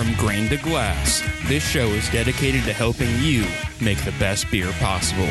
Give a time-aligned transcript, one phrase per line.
[0.00, 3.44] From grain to glass, this show is dedicated to helping you
[3.82, 5.28] make the best beer possible.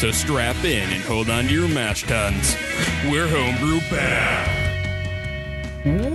[0.00, 2.56] So strap in and hold on to your mash tuns.
[3.04, 4.50] We're homebrew bound.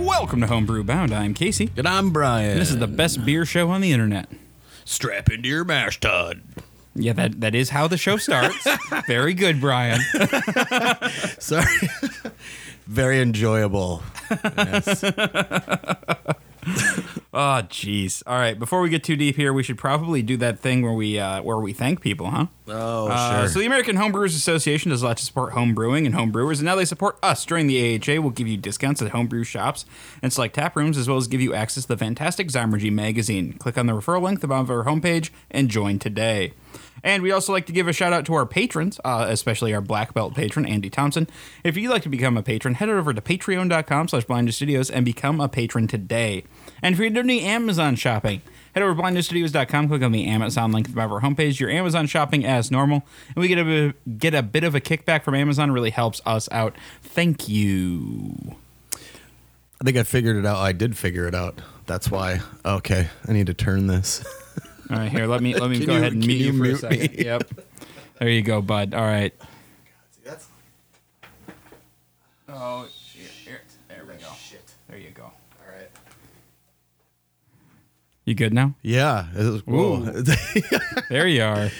[0.04, 1.14] Welcome to Homebrew Bound.
[1.14, 1.70] I'm Casey.
[1.78, 2.58] And I'm Brian.
[2.58, 4.28] This is the best beer show on the internet.
[4.84, 6.42] strap into your mash tun.
[6.94, 8.66] Yeah, that, that is how the show starts.
[9.06, 10.00] Very good, Brian.
[11.38, 11.64] Sorry.
[12.90, 14.02] Very enjoyable.
[14.30, 15.04] Yes.
[17.32, 18.24] Oh, jeez.
[18.26, 18.58] All right.
[18.58, 21.42] Before we get too deep here, we should probably do that thing where we uh,
[21.42, 22.46] where we thank people, huh?
[22.68, 23.48] Oh, Uh, sure.
[23.48, 26.58] so the American Homebrewers Association does a lot to support home brewing and home brewers,
[26.58, 28.20] and now they support us during the AHA.
[28.20, 29.86] We'll give you discounts at homebrew shops
[30.22, 33.52] and select tap rooms, as well as give you access to the fantastic Zymurgy magazine.
[33.54, 36.52] Click on the referral link above our homepage and join today.
[37.02, 39.80] And we also like to give a shout out to our patrons, uh, especially our
[39.80, 41.26] black belt patron, Andy Thompson.
[41.64, 45.04] If you'd like to become a patron, head over to patreon.com slash blind studios and
[45.04, 46.44] become a patron today.
[46.82, 48.42] And if you're doing any Amazon shopping,
[48.74, 51.58] Head over to blindnewstudios.com, click on the Amazon link above our homepage.
[51.58, 53.04] Your Amazon shopping as normal,
[53.34, 55.72] and we get a get a bit of a kickback from Amazon.
[55.72, 56.76] Really helps us out.
[57.02, 58.56] Thank you.
[59.80, 60.58] I think I figured it out.
[60.58, 61.60] I did figure it out.
[61.86, 62.40] That's why.
[62.64, 63.08] Okay.
[63.26, 64.24] I need to turn this.
[64.90, 65.26] All right, here.
[65.26, 67.16] Let me let me go you- ahead and can mute you you for a second.
[67.18, 67.24] me?
[67.24, 67.50] Yep.
[68.20, 68.92] There you go, bud.
[68.92, 69.32] All right.
[72.48, 74.28] Oh, here, there we go.
[74.38, 74.62] Shit.
[74.88, 75.22] There you go.
[75.24, 75.32] All
[75.74, 75.88] right.
[78.24, 78.74] You good now?
[78.82, 79.28] Yeah.
[79.34, 80.00] it was- whoa.
[81.08, 81.70] There you are.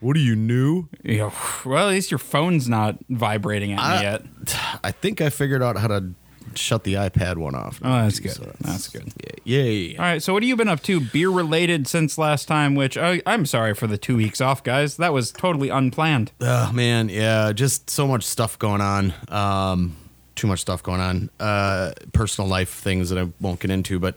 [0.00, 0.88] what are you new?
[1.02, 1.30] Yeah,
[1.64, 4.22] well, at least your phone's not vibrating at me yet.
[4.84, 6.10] I think I figured out how to
[6.54, 7.80] shut the iPad one off.
[7.82, 8.32] Oh, that's good.
[8.32, 9.12] So That's good.
[9.44, 9.96] Yay.
[9.96, 12.74] All right, so what have you been up to beer related since last time?
[12.74, 14.96] Which I, I'm sorry for the two weeks off, guys.
[14.96, 16.32] That was totally unplanned.
[16.40, 19.14] Oh man, yeah, just so much stuff going on.
[19.28, 19.96] Um,
[20.34, 21.30] too much stuff going on.
[21.40, 24.16] Uh, personal life things that I won't get into, but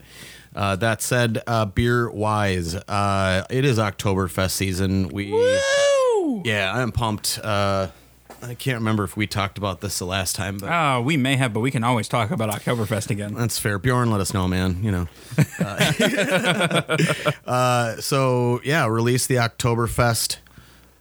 [0.56, 5.08] uh, that said, uh, beer wise, uh, it is Oktoberfest season.
[5.10, 5.32] We,
[6.44, 7.40] yeah, I'm pumped.
[7.42, 7.88] Uh,
[8.44, 11.36] I can't remember if we talked about this the last time, but Uh, we may
[11.36, 13.34] have, but we can always talk about Oktoberfest again.
[13.36, 13.78] that's fair.
[13.78, 14.84] Bjorn, let us know, man.
[14.84, 15.08] You know.
[15.60, 16.98] Uh,
[17.46, 20.38] uh, so yeah, release the Oktoberfest,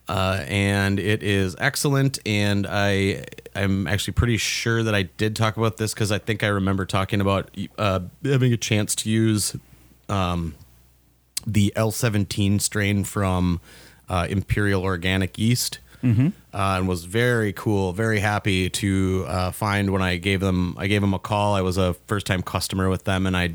[0.09, 2.19] uh, and it is excellent.
[2.27, 3.25] And I,
[3.55, 6.85] I'm actually pretty sure that I did talk about this because I think I remember
[6.85, 9.57] talking about uh, having a chance to use
[10.09, 10.55] um,
[11.47, 13.61] the L17 strain from
[14.09, 15.79] uh, Imperial Organic Yeast.
[16.03, 16.29] Mm-hmm.
[16.53, 20.87] Uh, and was very cool, very happy to uh, find when I gave them I
[20.87, 21.55] gave them a call.
[21.55, 23.55] I was a first time customer with them, and I,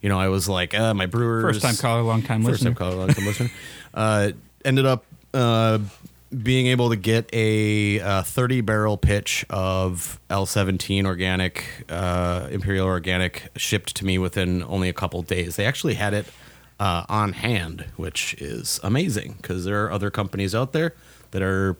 [0.00, 2.52] you know, I was like, uh, my brewer First time caller, long time listener.
[2.52, 3.50] first time caller, long time listener.
[3.94, 4.32] Uh,
[4.64, 5.04] ended up
[5.34, 5.78] uh,
[6.42, 13.50] being able to get a, uh 30 barrel pitch of L17 organic, uh, Imperial organic
[13.56, 15.54] shipped to me within only a couple days.
[15.54, 16.26] They actually had it
[16.80, 20.94] uh, on hand, which is amazing because there are other companies out there
[21.34, 21.76] that are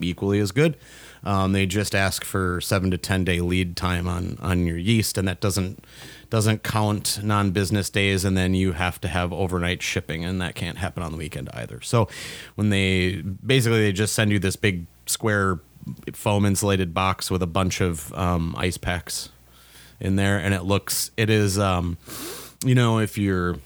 [0.00, 0.76] equally as good.
[1.24, 5.18] Um, they just ask for seven to ten day lead time on on your yeast,
[5.18, 5.82] and that doesn't
[6.30, 10.54] doesn't count non business days, and then you have to have overnight shipping, and that
[10.54, 11.80] can't happen on the weekend either.
[11.80, 12.06] So
[12.54, 15.58] when they basically they just send you this big square
[16.12, 19.30] foam insulated box with a bunch of um, ice packs
[20.00, 21.96] in there, and it looks it is um,
[22.62, 23.56] you know if you're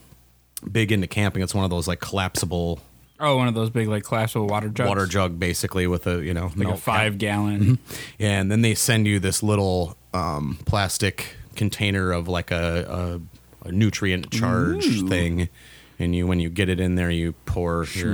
[0.70, 2.80] big into camping, it's one of those like collapsible
[3.22, 4.88] Oh, one of those big like collapsible water jugs.
[4.88, 6.80] water jug basically with a you know like milk a cap.
[6.82, 7.78] five gallon.
[8.18, 13.20] and then they send you this little um, plastic container of like a,
[13.64, 15.08] a, a nutrient charge Ooh.
[15.08, 15.48] thing
[15.98, 18.12] and you when you get it in there you pour your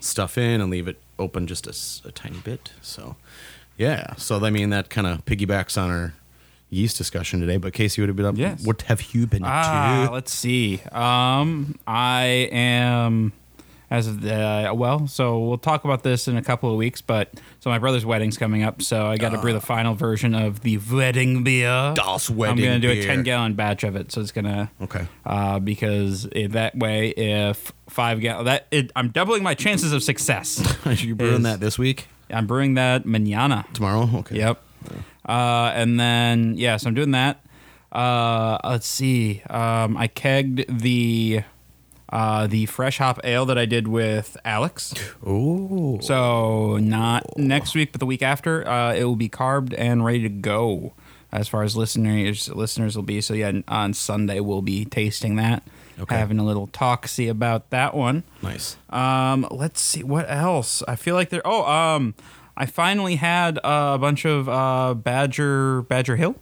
[0.00, 1.66] stuff in and leave it open just
[2.06, 3.16] a tiny bit so
[3.78, 6.14] yeah so i mean that kind of piggybacks on our
[6.70, 8.64] yeast discussion today but casey would have been up Yes.
[8.64, 10.80] what have you been Ah, up to let's see.
[10.92, 13.32] Um, I am
[13.90, 17.00] as of the well, so we'll talk about this in a couple of weeks.
[17.00, 20.34] But so my brother's wedding's coming up, so I got to brew the final version
[20.34, 21.92] of the wedding beer.
[21.94, 22.58] Das wedding.
[22.58, 23.04] I'm gonna do a beer.
[23.04, 27.72] ten gallon batch of it, so it's gonna okay uh, because if that way, if
[27.88, 30.60] five gallon that it, I'm doubling my chances of success.
[30.86, 33.66] you brewing Is- that this week I'm brewing that manana.
[33.72, 34.62] tomorrow okay Yep.
[35.24, 37.44] Uh, and then yeah, so I'm doing that.
[37.92, 39.42] Uh, let's see.
[39.48, 41.42] Um, I kegged the
[42.10, 44.94] uh, the fresh hop ale that I did with Alex.
[45.24, 50.04] oh So not next week, but the week after, uh, it will be carved and
[50.04, 50.94] ready to go.
[51.32, 55.62] As far as listeners listeners will be, so yeah, on Sunday we'll be tasting that,
[55.98, 56.16] Okay.
[56.16, 58.22] having a little talk see about that one.
[58.42, 60.82] nice Um, let's see what else.
[60.86, 61.42] I feel like there.
[61.44, 62.14] Oh, um,
[62.56, 66.36] I finally had uh, a bunch of uh, Badger Badger Hill,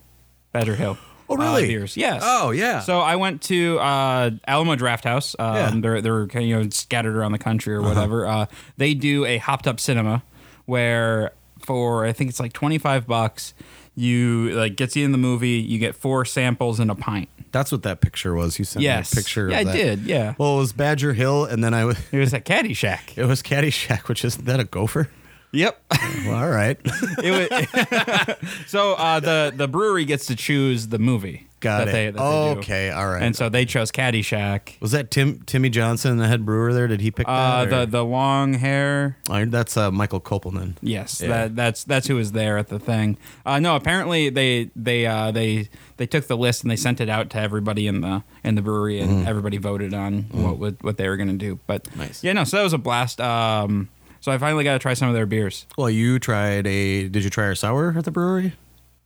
[0.53, 0.99] Badger Hill.
[1.29, 1.67] Oh, uh, really?
[1.67, 1.97] beers.
[1.97, 2.23] Yes.
[2.25, 2.81] Oh, yeah.
[2.81, 5.35] So I went to uh, Alamo Drafthouse.
[5.39, 5.63] Um, Yeah.
[5.67, 5.81] Uh-huh.
[5.81, 8.27] They're they're kind of you know scattered around the country or whatever.
[8.27, 10.23] Uh, they do a hopped up cinema
[10.67, 13.55] where for I think it's like twenty five bucks.
[13.97, 15.51] You like gets you in the movie.
[15.61, 17.29] You get four samples and a pint.
[17.53, 18.59] That's what that picture was.
[18.59, 19.15] You sent Yes.
[19.15, 19.49] me a picture.
[19.51, 20.01] Yeah, I did.
[20.01, 20.35] Yeah.
[20.39, 21.97] Well, it was Badger Hill, and then I was.
[22.13, 23.17] It was at Caddyshack.
[23.17, 25.09] it was Caddyshack, which isn't that a gopher?
[25.55, 25.81] Yep.
[26.27, 26.79] Well, all right.
[27.23, 31.47] it was, so uh, the the brewery gets to choose the movie.
[31.61, 31.93] Got that it.
[31.93, 32.59] They, that they do.
[32.61, 33.23] okay, all right.
[33.23, 34.79] And so they chose Caddyshack.
[34.81, 36.87] was that Tim Timmy Johnson, the head brewer there?
[36.87, 37.71] Did he pick Uh, that?
[37.71, 39.17] the or- the long hair.
[39.31, 40.75] Oh, that's uh, Michael Kopelman.
[40.83, 41.29] Yes, Yeah.
[41.29, 43.17] that that's that's who was there at the thing.
[43.47, 47.09] Uh, no, apparently they they uh, they they took the list and they sent it
[47.09, 50.99] out to everybody in the in the brewery and everybody voted on what would, what
[50.99, 51.61] they were going to do.
[51.67, 51.95] But.
[51.97, 52.23] Nice.
[52.23, 53.21] yeah, no, so that was a blast.
[53.23, 53.89] Um,
[54.25, 55.67] so I finally got to try some of their beers.
[55.77, 57.09] Well, you tried a.
[57.09, 58.55] Did you try our sour at the brewery?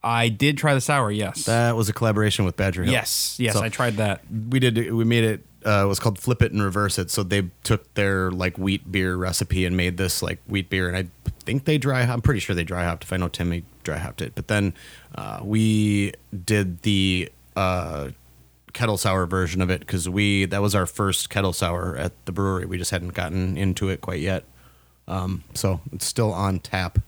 [0.00, 1.11] I did try the sour.
[1.11, 1.47] Yes.
[1.47, 2.93] That was a collaboration with Badger Hill.
[2.93, 3.37] yes.
[3.41, 3.55] Yes.
[3.55, 4.23] So- I tried that.
[4.31, 7.25] we did we made it uh, it was called flip it and reverse it so
[7.25, 11.31] they took their like wheat beer recipe and made this like wheat beer and i
[11.41, 14.23] think they dry i'm pretty sure they dry hopped if i know timmy dry hopped
[14.23, 14.73] it but then
[15.17, 16.12] uh, we
[16.44, 18.11] did the uh,
[18.73, 22.31] kettle sour version of it because we that was our first kettle sour at the
[22.31, 24.44] brewery we just hadn't gotten into it quite yet
[25.08, 26.99] um, so it's still on tap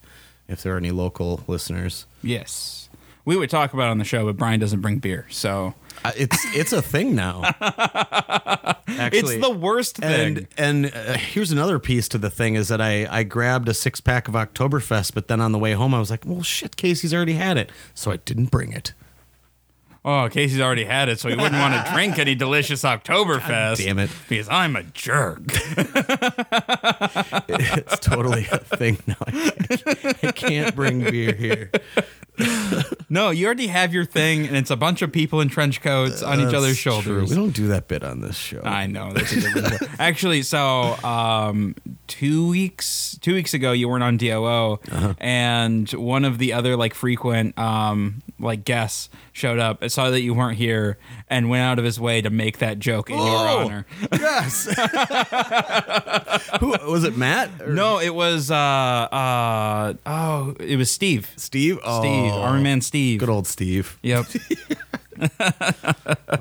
[0.49, 2.89] if there are any local listeners Yes.
[3.27, 5.75] We would talk about it on the show, but Brian doesn't bring beer, so
[6.05, 7.43] uh, it's it's a thing now
[8.99, 10.37] Actually, it's the worst thing.
[10.39, 10.49] And
[10.85, 14.01] and uh, here's another piece to the thing is that I I grabbed a six
[14.01, 17.15] pack of Oktoberfest, but then on the way home I was like, well, shit, Casey's
[17.15, 18.95] already had it, so I didn't bring it.
[20.05, 23.79] Oh, Casey's already had it, so he wouldn't want to drink any delicious Oktoberfest.
[23.79, 24.11] damn it.
[24.29, 25.41] Because I'm a jerk.
[27.49, 29.17] It's totally a thing now.
[29.27, 31.71] I can't, I can't bring beer here.
[33.13, 36.23] No, you already have your thing, and it's a bunch of people in trench coats
[36.23, 36.93] on each other's true.
[36.93, 37.29] shoulders.
[37.29, 38.63] We don't do that bit on this show.
[38.65, 40.01] I know that's a different.
[40.01, 41.75] Actually, so um,
[42.07, 45.15] two weeks two weeks ago, you weren't on DOO, Uh-huh.
[45.19, 50.35] and one of the other like frequent um, like guests showed up, saw that you
[50.35, 50.99] weren't here,
[51.29, 53.87] and went out of his way to make that joke in your Oh, honor.
[54.13, 54.65] Yes.
[56.61, 57.17] Who was it?
[57.17, 57.51] Matt?
[57.63, 61.31] Or No, it was uh uh oh, it was Steve.
[61.37, 61.79] Steve.
[61.85, 63.21] Oh, Steve, Army Man Steve.
[63.21, 63.99] Good old Steve.
[64.03, 64.27] Yep.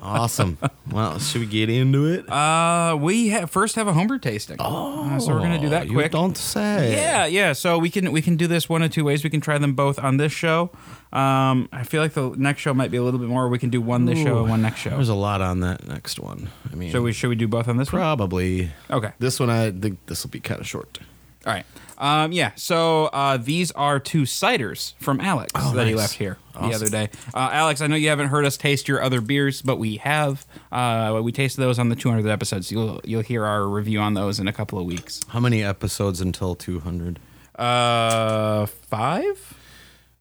[0.01, 0.57] Awesome.
[0.91, 2.29] well, should we get into it?
[2.31, 4.57] Uh, we ha- first have a homebrew tasting.
[4.59, 6.11] Oh, so we're gonna do that you quick.
[6.11, 6.93] Don't say.
[6.95, 7.53] Yeah, yeah.
[7.53, 9.23] So we can we can do this one of two ways.
[9.23, 10.71] We can try them both on this show.
[11.11, 13.49] Um, I feel like the next show might be a little bit more.
[13.49, 14.91] We can do one this show and one next show.
[14.91, 16.49] There's a lot on that next one.
[16.71, 17.99] I mean, So we should we do both on this one?
[18.01, 19.11] probably Okay.
[19.19, 19.49] this one.
[19.49, 20.99] I think this will be kind of short.
[21.47, 21.65] All right.
[22.00, 22.51] Um, yeah.
[22.56, 27.10] So uh, these are two ciders from Alex that he left here the other day.
[27.34, 30.46] Uh, Alex, I know you haven't heard us taste your other beers, but we have.
[30.72, 34.13] Uh, we tasted those on the 200th episode, so you'll you'll hear our review on
[34.13, 35.19] those in a couple of weeks.
[35.30, 37.19] How many episodes until 200?
[37.57, 39.56] Uh, five.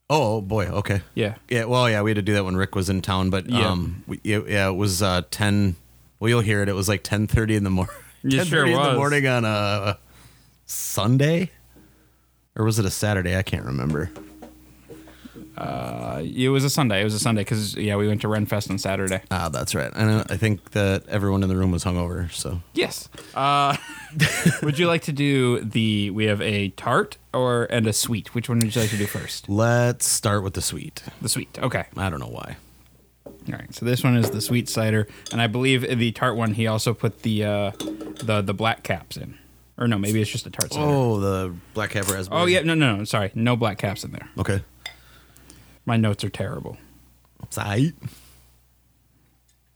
[0.09, 0.65] Oh boy.
[0.65, 1.01] Okay.
[1.13, 1.35] Yeah.
[1.49, 1.65] Yeah.
[1.65, 3.69] Well, yeah, we had to do that when Rick was in town, but Yeah.
[3.69, 5.75] um, we, yeah, it was uh, 10.
[6.19, 6.67] Well, you'll hear it.
[6.67, 7.95] It was like 10:30 in the morning.
[8.23, 9.97] It sure in the morning on a
[10.65, 11.51] Sunday,
[12.59, 13.35] or was it a Saturday?
[13.37, 14.11] I can't remember.
[15.57, 17.01] Uh, it was a Sunday.
[17.01, 19.21] It was a Sunday because yeah, we went to Renfest on Saturday.
[19.31, 19.91] Ah, that's right.
[19.95, 22.31] And I think that everyone in the room was hungover.
[22.31, 23.09] So Yes.
[23.33, 23.75] Uh,
[24.63, 26.11] would you like to do the?
[26.11, 28.33] We have a tart or and a sweet.
[28.35, 29.49] Which one would you like to do first?
[29.49, 31.03] let's start with the sweet.
[31.21, 31.57] The sweet.
[31.61, 31.85] Okay.
[31.97, 32.57] I don't know why.
[33.25, 33.73] All right.
[33.73, 36.93] So this one is the sweet cider, and I believe the tart one he also
[36.93, 37.71] put the uh,
[38.23, 39.37] the the black caps in,
[39.79, 40.85] or no, maybe it's just a tart cider.
[40.85, 42.41] Oh, the black cap raspberry.
[42.41, 44.29] Oh yeah, no, no, no, sorry, no black caps in there.
[44.37, 44.61] Okay.
[45.85, 46.77] My notes are terrible.
[47.49, 47.93] Sight.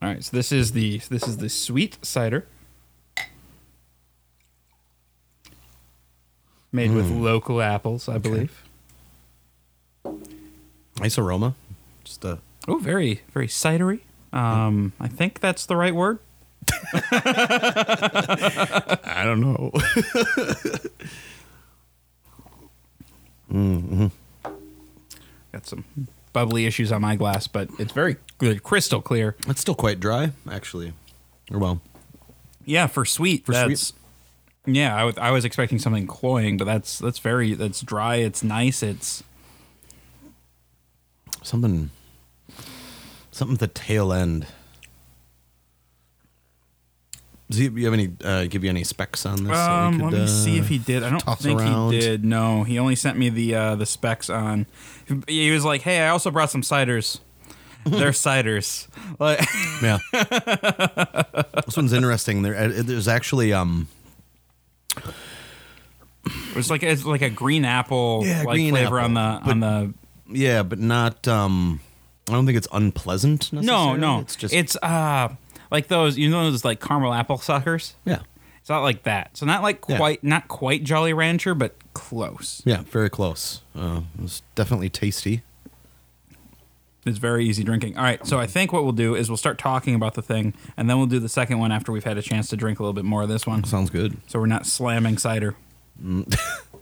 [0.01, 2.45] All right, so this is the this is the sweet cider
[6.71, 8.63] made with local apples, I believe.
[10.99, 11.55] Nice aroma.
[12.03, 14.01] Just a Oh, very very cidery.
[14.31, 16.19] Um, I think that's the right word.
[17.11, 19.71] I don't know.
[23.51, 24.07] Mm-hmm.
[25.51, 25.83] Got some
[26.31, 29.35] bubbly issues on my glass, but it's very good, crystal clear.
[29.47, 30.93] it's still quite dry, actually.
[31.51, 31.81] Or well,
[32.65, 33.45] Yeah, for sweet.
[33.45, 33.93] For that's,
[34.65, 38.15] Yeah, I was- I was expecting something cloying, but that's that's very that's dry.
[38.15, 38.81] It's nice.
[38.81, 39.23] It's
[41.43, 41.91] something,
[43.31, 44.47] something at the tail end.
[47.53, 48.11] Does he, you have any?
[48.23, 49.55] Uh, give you any specs on this?
[49.55, 51.03] Um, could, let me see uh, if he did.
[51.03, 51.93] I don't think around?
[51.93, 52.25] he did.
[52.25, 54.65] No, he only sent me the uh, the specs on.
[55.27, 57.19] He was like, "Hey, I also brought some ciders,"
[57.85, 58.87] They're ciders.
[59.19, 59.39] Like,
[59.83, 59.99] Yeah.
[61.65, 62.41] this one's interesting.
[62.41, 63.87] There, uh, there's actually um.
[66.55, 69.59] it's like it's like a green apple Yeah, like green flavor on the apple, on
[69.59, 69.93] the.
[70.27, 71.81] Yeah, but not um.
[72.27, 73.53] I don't think it's unpleasant.
[73.53, 75.35] No, no, It's just it's uh
[75.73, 77.95] like those you know those like caramel apple suckers.
[78.05, 78.19] yeah,
[78.61, 79.35] It's not like that.
[79.35, 79.97] So not like Yeah.
[79.97, 82.61] quite not quite Jolly Rancher, but close.
[82.63, 83.61] yeah, very close.
[83.75, 85.41] Uh, it's definitely tasty.
[87.05, 87.97] It's very easy drinking.
[87.97, 90.53] All right, so I think what we'll do is we'll start talking about the thing,
[90.77, 92.81] and then we'll do the second one after we've had a chance to drink a
[92.81, 94.15] little bit more of this one, Sounds good.
[94.27, 95.55] so we're not slamming cider.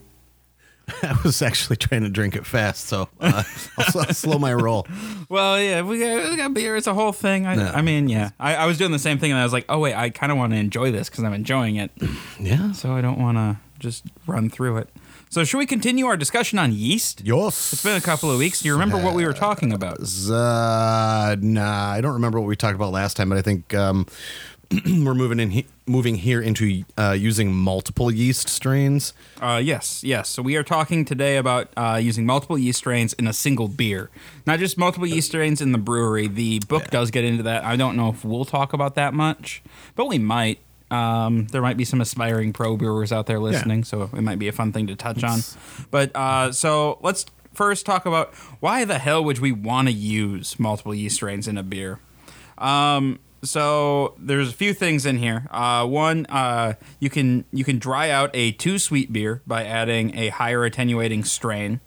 [1.04, 3.44] I was actually trying to drink it fast, so uh,
[3.78, 4.88] I'll, I'll slow my roll.
[5.30, 6.76] Well, yeah, we got, we got beer.
[6.76, 7.46] It's a whole thing.
[7.48, 7.72] I, Yeah.
[7.74, 9.80] I mean, yeah, I, I was doing the same thing, and I was like, oh
[9.80, 11.92] wait, I kind of want to enjoy this because I'm enjoying it,
[12.40, 12.74] Yeah.
[12.74, 14.90] so I don't want to just run through it.
[15.30, 17.22] So should we continue our discussion on yeast?
[17.24, 17.72] Yes.
[17.72, 18.62] It's been a couple of weeks.
[18.62, 20.00] Do you remember what we were talking about?
[20.30, 24.06] Uh, nah, I don't remember what we talked about last time, but I think um,
[24.86, 29.14] we're moving in, he- moving here into uh, using multiple yeast strains.
[29.42, 30.30] Uh, yes, yes.
[30.30, 34.10] So we are talking today about uh, using multiple yeast strains in a single beer,
[34.48, 36.28] not just multiple yeast strains in the brewery.
[36.28, 37.64] The book does get into that.
[37.66, 39.62] I don't know if we'll talk about that much,
[39.96, 40.60] but we might.
[40.90, 44.50] Um, there might be some aspiring pro brewers out there listening, so it might be
[44.50, 45.40] a fun thing to touch on.
[45.90, 50.60] But uh, so let's first talk about why the hell would we want to use
[50.60, 52.00] multiple yeast strains in a beer?
[52.58, 55.48] Um, so there's a few things in here.
[55.50, 60.18] Uh, one, uh, you can you can dry out a too sweet beer by adding
[60.18, 61.80] a higher attenuating strain.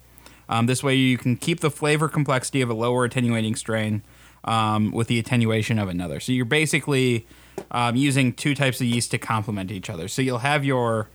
[0.47, 4.03] Um, this way, you can keep the flavor complexity of a lower attenuating strain
[4.43, 6.19] um, with the attenuation of another.
[6.19, 7.25] So you're basically
[7.71, 10.07] um, using two types of yeast to complement each other.
[10.07, 11.09] So you'll have your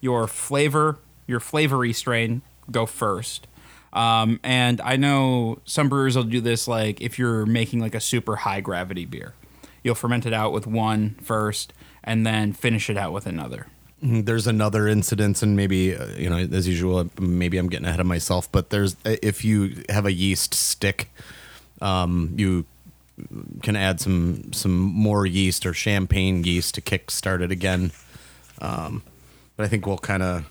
[0.00, 3.46] your flavor your flavory strain go first.
[3.92, 8.00] Um, and I know some brewers will do this like if you're making like a
[8.00, 9.34] super high gravity beer,
[9.84, 11.72] you'll ferment it out with one first
[12.02, 13.68] and then finish it out with another.
[14.02, 18.06] There's another incidence, and maybe uh, you know, as usual, maybe I'm getting ahead of
[18.06, 18.50] myself.
[18.50, 21.10] But there's if you have a yeast stick,
[21.80, 22.66] um, you
[23.62, 27.92] can add some some more yeast or champagne yeast to kickstart it again.
[28.60, 29.02] Um,
[29.56, 30.44] but I think we'll kind of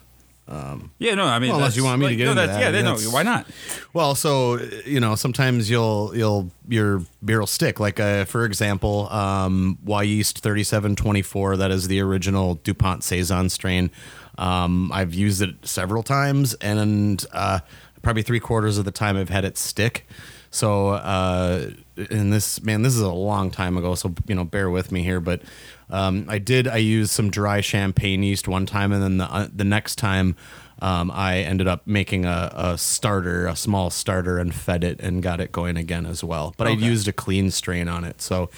[0.47, 2.59] Yeah, no, I mean, Well, unless you want me to like, get no, into that,
[2.59, 3.47] Yeah, I mean, no, why not?
[3.93, 7.79] Well, so you know, sometimes you'll you'll your beer will stick.
[7.79, 11.57] Like uh, for example, um, Wyeast thirty seven twenty four.
[11.57, 13.91] That is the original Dupont saison strain.
[14.37, 17.59] Um, I've used it several times, and uh,
[18.01, 20.07] probably three quarters of the time I've had it stick.
[20.53, 21.71] So, uh,
[22.11, 23.95] and this man, this is a long time ago.
[23.95, 25.41] So you know, bear with me here, but.
[25.89, 26.67] Um, I did.
[26.67, 30.35] I used some dry champagne yeast one time, and then the uh, the next time,
[30.81, 35.21] um, I ended up making a, a starter, a small starter, and fed it and
[35.21, 36.55] got it going again as well.
[36.57, 38.21] But I used a clean strain on it.
[38.21, 38.49] So,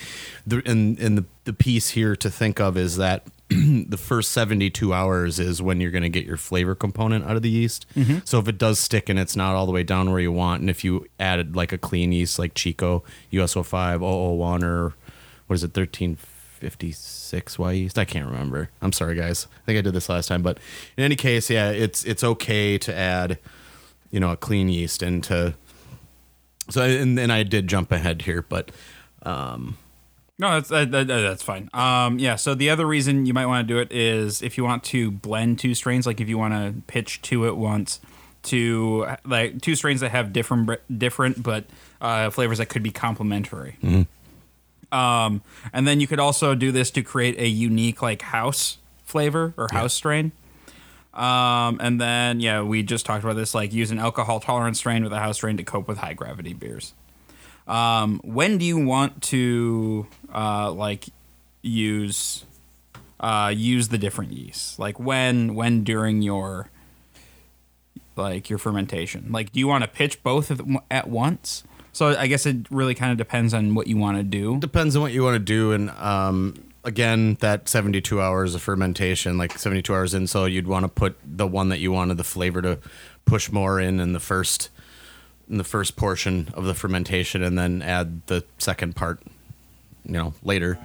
[0.48, 4.70] the and and the the piece here to think of is that the first seventy
[4.70, 7.86] two hours is when you're going to get your flavor component out of the yeast.
[7.96, 8.20] Mm-hmm.
[8.26, 10.62] So if it does stick and it's not all the way down where you want,
[10.62, 14.94] and if you added like a clean yeast like Chico USO five 001 or
[15.48, 16.18] what is it thirteen
[16.66, 17.98] fifty six Wyeast.
[17.98, 18.70] I can't remember.
[18.82, 19.48] I'm sorry, guys.
[19.62, 20.58] I think I did this last time, but
[20.98, 23.38] in any case, yeah, it's it's okay to add,
[24.10, 25.54] you know, a clean yeast into.
[26.70, 28.72] So and and I did jump ahead here, but
[29.24, 29.78] um,
[30.38, 31.70] No, that's that, that, that's fine.
[31.74, 32.36] Um, yeah.
[32.36, 35.12] So the other reason you might want to do it is if you want to
[35.12, 38.02] blend two strains, like if you want to pitch two at once,
[38.44, 41.66] to like two strains that have different different but
[42.02, 43.78] uh, flavors that could be complementary.
[44.92, 45.42] Um,
[45.74, 49.68] and then you could also do this to create a unique like house flavor or
[49.72, 50.32] house strain.
[51.14, 55.04] Um, and then yeah, we just talked about this like use an alcohol tolerant strain
[55.04, 56.94] with a house strain to cope with high gravity beers.
[57.68, 61.06] Um, when do you want to uh, like
[61.62, 62.46] use
[63.20, 64.78] uh, use the different yeasts?
[64.78, 66.70] Like when when during your
[68.16, 69.32] like your fermentation?
[69.32, 71.64] Like do you want to pitch both of them at once?
[71.92, 74.60] So I guess it really kind of depends on what you want to do.
[74.60, 75.72] depends on what you want to do.
[75.72, 80.84] And um, again, that 72 hours of fermentation, like 72 hours in, so you'd want
[80.84, 82.80] to put the one that you wanted the flavor to
[83.24, 84.70] push more in in the first
[85.50, 89.20] in the first portion of the fermentation, and then add the second part,
[90.06, 90.78] you know, later.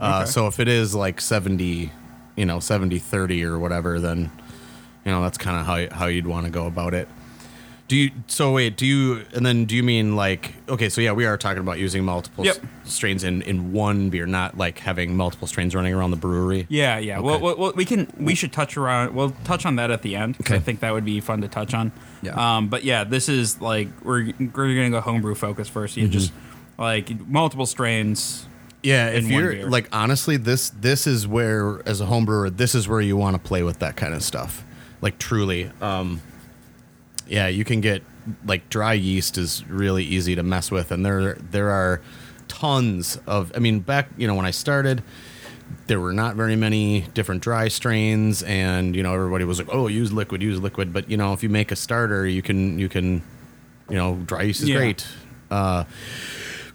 [0.00, 0.30] Uh, Okay.
[0.30, 1.92] so if it is like 70,
[2.36, 4.30] you know, 70 30 or whatever, then
[5.04, 7.08] you know that's kind of how how you'd want to go about it.
[7.92, 8.10] Do you?
[8.26, 9.22] So wait, do you?
[9.34, 10.54] And then do you mean like?
[10.66, 12.56] Okay, so yeah, we are talking about using multiple Yep.
[12.86, 16.64] s- strains in in one beer, not like having multiple strains running around the brewery.
[16.70, 17.18] Yeah, yeah.
[17.18, 19.14] Well, well, well, we can we should touch around.
[19.14, 20.38] We'll touch on that at the end.
[20.38, 20.64] 'cause I Okay.
[20.64, 21.92] think that would be fun to touch on.
[22.22, 22.32] Yeah.
[22.56, 25.98] Um, but yeah, this is like we're we're gonna go homebrew focus first.
[25.98, 26.32] You just
[26.78, 28.46] like multiple strains.
[28.82, 29.68] Yeah, if you're beer.
[29.68, 33.34] like honestly, this this is where as a home brewer, this is where you want
[33.36, 34.64] to play with that kind of stuff.
[35.02, 36.22] Like truly, um,
[37.28, 38.02] yeah, you can get
[38.44, 42.00] like dry yeast is really easy to mess with, and there there are
[42.48, 43.52] tons of.
[43.54, 45.02] I mean, back you know when I started,
[45.86, 49.86] there were not very many different dry strains, and you know everybody was like, oh,
[49.88, 50.92] use liquid, use liquid.
[50.92, 53.22] But you know if you make a starter, you can you can,
[53.88, 54.76] you know, dry yeast is Yeah.
[54.76, 55.06] great.
[55.50, 55.84] Uh,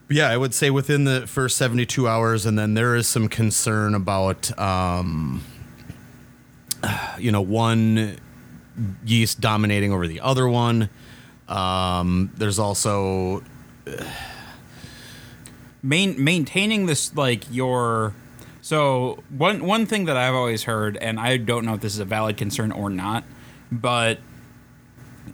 [0.10, 3.94] yeah, I would say within the first 72 hours, and then there is some concern
[3.94, 5.44] about, um,
[7.20, 8.18] you know, one
[9.06, 10.90] yeast dominating over the other one.
[11.48, 13.44] Um, there's also,
[15.84, 18.14] main maintaining this like your
[18.68, 22.00] so one one thing that I've always heard, and I don't know if this is
[22.00, 23.24] a valid concern or not,
[23.72, 24.20] but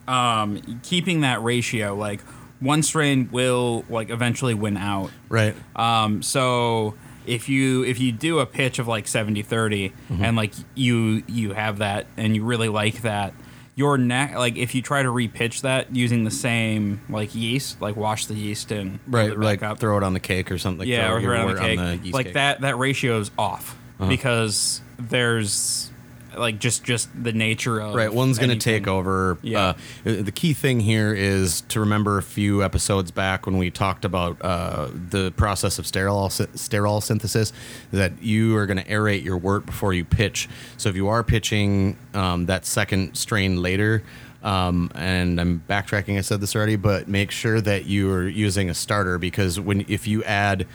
[0.07, 2.21] um, keeping that ratio, like
[2.59, 5.09] one strain will like eventually win out.
[5.29, 5.55] right.
[5.75, 6.93] Um, so
[7.25, 11.53] if you if you do a pitch of like 70 30 and like you you
[11.53, 13.33] have that and you really like that
[13.75, 17.95] your neck like if you try to repitch that using the same like yeast like
[17.95, 19.79] wash the yeast and Right, like up.
[19.79, 20.79] throw it on the cake or something.
[20.79, 22.33] Like yeah throw or throw it on the cake yeast like cake.
[22.35, 24.09] that that ratio is off Uh-huh.
[24.09, 25.91] because there's
[26.37, 29.37] like just just the nature of Right, one's going to take over.
[29.41, 29.59] Yeah.
[29.59, 29.73] Uh,
[30.03, 34.37] the key thing here is to remember a few episodes back when we talked about
[34.41, 37.53] uh, the process of sterol sterol synthesis
[37.91, 40.49] that you are going to aerate your wort before you pitch.
[40.77, 44.03] So if you are pitching um, that second strain later,
[44.43, 48.69] um, and I'm backtracking, I said this already, but make sure that you are using
[48.69, 50.67] a starter because when if you add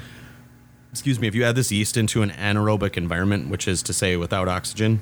[0.91, 4.17] excuse me, if you add this yeast into an anaerobic environment, which is to say
[4.17, 5.01] without oxygen,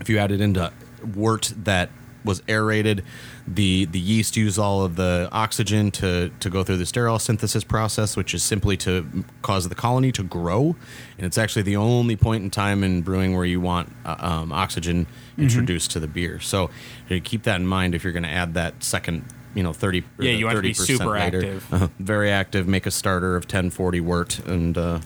[0.00, 0.72] if you add it into
[1.14, 1.90] wort that
[2.24, 3.04] was aerated,
[3.46, 7.64] the the yeast use all of the oxygen to to go through the sterol synthesis
[7.64, 10.76] process, which is simply to cause the colony to grow,
[11.16, 14.52] and it's actually the only point in time in brewing where you want uh, um,
[14.52, 15.06] oxygen
[15.38, 15.44] Mm-hmm.
[15.44, 16.40] introduced to the beer.
[16.40, 16.68] So
[17.08, 19.24] you keep that in mind if you're going to add that second.
[19.54, 20.00] You know, thirty.
[20.18, 21.38] or Yeah, you want to be super later.
[21.38, 21.72] active.
[21.72, 21.88] Uh-huh.
[22.00, 22.66] Very active.
[22.66, 24.98] Make a starter of ten forty wort, and uh,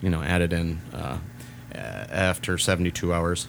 [0.00, 1.18] you know, add it in uh,
[1.74, 3.48] after seventy two hours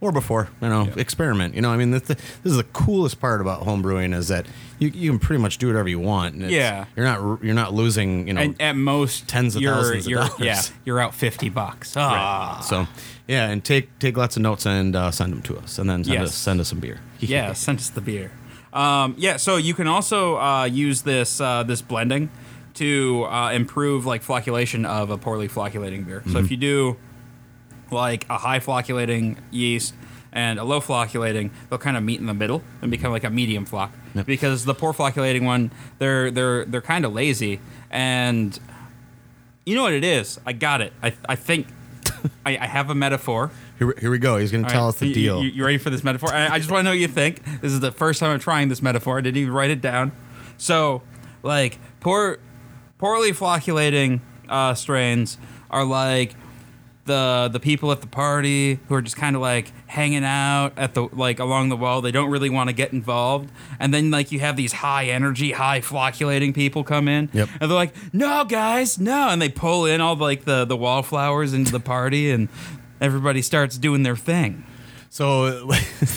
[0.00, 0.48] or before.
[0.62, 0.92] You know, Yeah.
[0.96, 1.54] experiment.
[1.54, 4.46] You know, I mean, this, this is the coolest part about home brewing is that
[4.78, 6.34] you, you can pretty much do whatever you want.
[6.34, 6.84] And it's- Yeah.
[6.96, 8.28] you're not you're not losing.
[8.28, 10.38] You know, and at most tens of thousands of you're, dollars.
[10.40, 11.94] Yeah, you're out fifty bucks.
[11.96, 12.60] Ah.
[12.60, 12.86] so
[13.26, 16.04] yeah, and take take lots of notes and uh, send them to us, and then
[16.04, 16.28] send Yes.
[16.28, 17.00] us send us some beer.
[17.20, 18.30] yeah, send us the beer.
[18.72, 22.30] Um, yeah, so you can also uh, use this uh, this blending
[22.74, 26.22] to uh, improve like flocculation of a poorly flocculating beer.
[26.24, 26.44] So Mm-hmm.
[26.44, 26.96] if you do
[27.90, 29.94] like a high flocculating yeast
[30.32, 33.30] and a low flocculating, they'll kind of meet in the middle and become like a
[33.30, 33.92] medium flock.
[34.14, 34.26] Yep.
[34.26, 38.58] Because the poor flocculating one, they're they're they're kind of lazy and
[39.64, 40.40] you know what it is?
[40.46, 40.92] I got it.
[41.02, 41.66] I I think
[42.46, 43.50] I, I have a metaphor.
[43.78, 44.38] Here, here we go.
[44.38, 45.42] He's going to tell right, us the you- deal.
[45.42, 46.32] You, you ready for this metaphor?
[46.34, 47.44] I, I just want to know what you think.
[47.60, 49.18] This is the first time I'm trying this metaphor.
[49.18, 50.10] I didn't even write it down.
[50.56, 51.02] So,
[51.44, 52.40] like, poor,
[52.98, 55.38] poorly flocculating uh, strains
[55.70, 56.34] are like
[57.08, 60.94] the the people at the party who are just kind of like hanging out at
[60.94, 62.00] the like along the wall.
[62.00, 65.50] They don't really want to get involved, and then like you have these high energy,
[65.50, 67.48] high flocculating people come in, Yep.
[67.60, 71.52] and they're like, "No, guys, no," and they pull in all like the the wallflowers
[71.52, 72.48] into the party, and
[73.00, 74.64] everybody starts doing their thing.
[75.10, 75.72] So,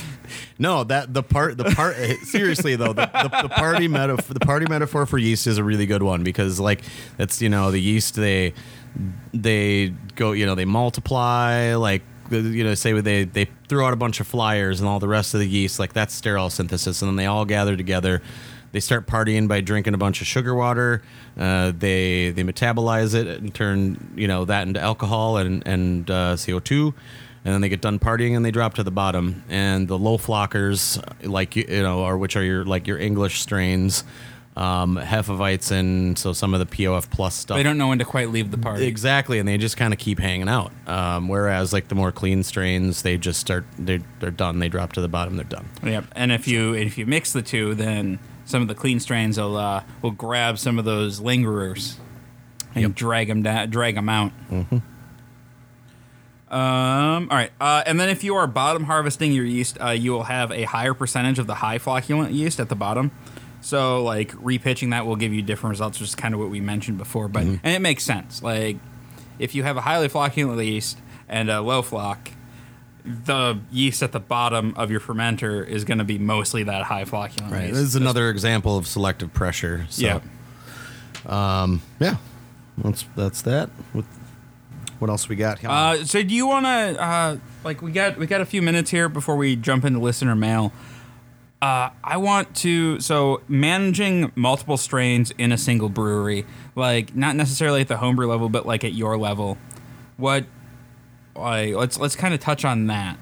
[0.59, 4.39] no, that the part the part eh, seriously though the, the, the party metaphor the
[4.41, 6.81] party metaphor for yeast is a really good one because like
[7.17, 8.53] that's you know the yeast they
[9.33, 13.97] they go you know they multiply like you know say they they throw out a
[13.97, 17.09] bunch of flyers and all the rest of the yeast like that's sterol synthesis and
[17.09, 18.21] then they all gather together.
[18.73, 21.01] They start partying by drinking a bunch of sugar water.
[21.37, 26.35] Uh, they they metabolize it and turn you know that into alcohol and and uh,
[26.35, 26.93] CO2
[27.43, 29.43] and then they get done partying and they drop to the bottom.
[29.49, 33.41] And the low flockers like you you know or which are your like your English
[33.41, 34.03] strains
[34.55, 38.29] um, Hefeweizen so some of the POF plus stuff They don't know when to quite
[38.31, 38.85] leave the party.
[38.85, 40.71] Exactly, and they just kind of keep hanging out.
[40.87, 44.59] Um, whereas, like the more clean strains, they just start they're they're done.
[44.59, 45.37] They drop to the bottom.
[45.37, 45.69] They're done.
[45.83, 46.05] Yep.
[46.15, 49.55] And if you if you mix the two, then some of the clean strains will
[49.55, 51.95] uh, will grab some of those lingerers
[52.75, 52.95] and Yep.
[52.95, 54.31] drag them down, drag them out.
[54.49, 54.77] Mm-hmm.
[56.53, 60.11] Um, all right, uh, and then if you are bottom harvesting your yeast, uh, you
[60.11, 63.11] will have a higher percentage of the high flocculent yeast at the bottom.
[63.61, 66.59] So, like repitching that will give you different results, which is kind of what we
[66.59, 67.27] mentioned before.
[67.27, 68.41] But and it makes sense.
[68.41, 68.77] Like
[69.39, 70.97] if you have a highly flocculent yeast
[71.29, 72.31] and a low flock,
[73.05, 77.03] the yeast at the bottom of your fermenter is going to be mostly that high
[77.05, 77.61] flocculent Right.
[77.67, 77.73] yeast.
[77.75, 79.85] This is another example of selective pressure.
[79.89, 80.05] So.
[80.05, 80.19] Yeah.
[81.25, 82.17] Um, yeah,
[82.77, 83.69] that's that's that.
[83.93, 84.05] What,
[84.99, 85.63] what else we got?
[85.63, 88.89] Uh, so do you want to uh, like we got we got a few minutes
[88.89, 90.71] here before we jump into listener mail.
[91.61, 96.45] Uh, I want to so managing multiple strains in a single brewery,
[96.75, 99.59] like not necessarily at the homebrew level, but like at your level.
[100.17, 100.45] What,
[101.35, 103.17] like let's let's kind of touch on that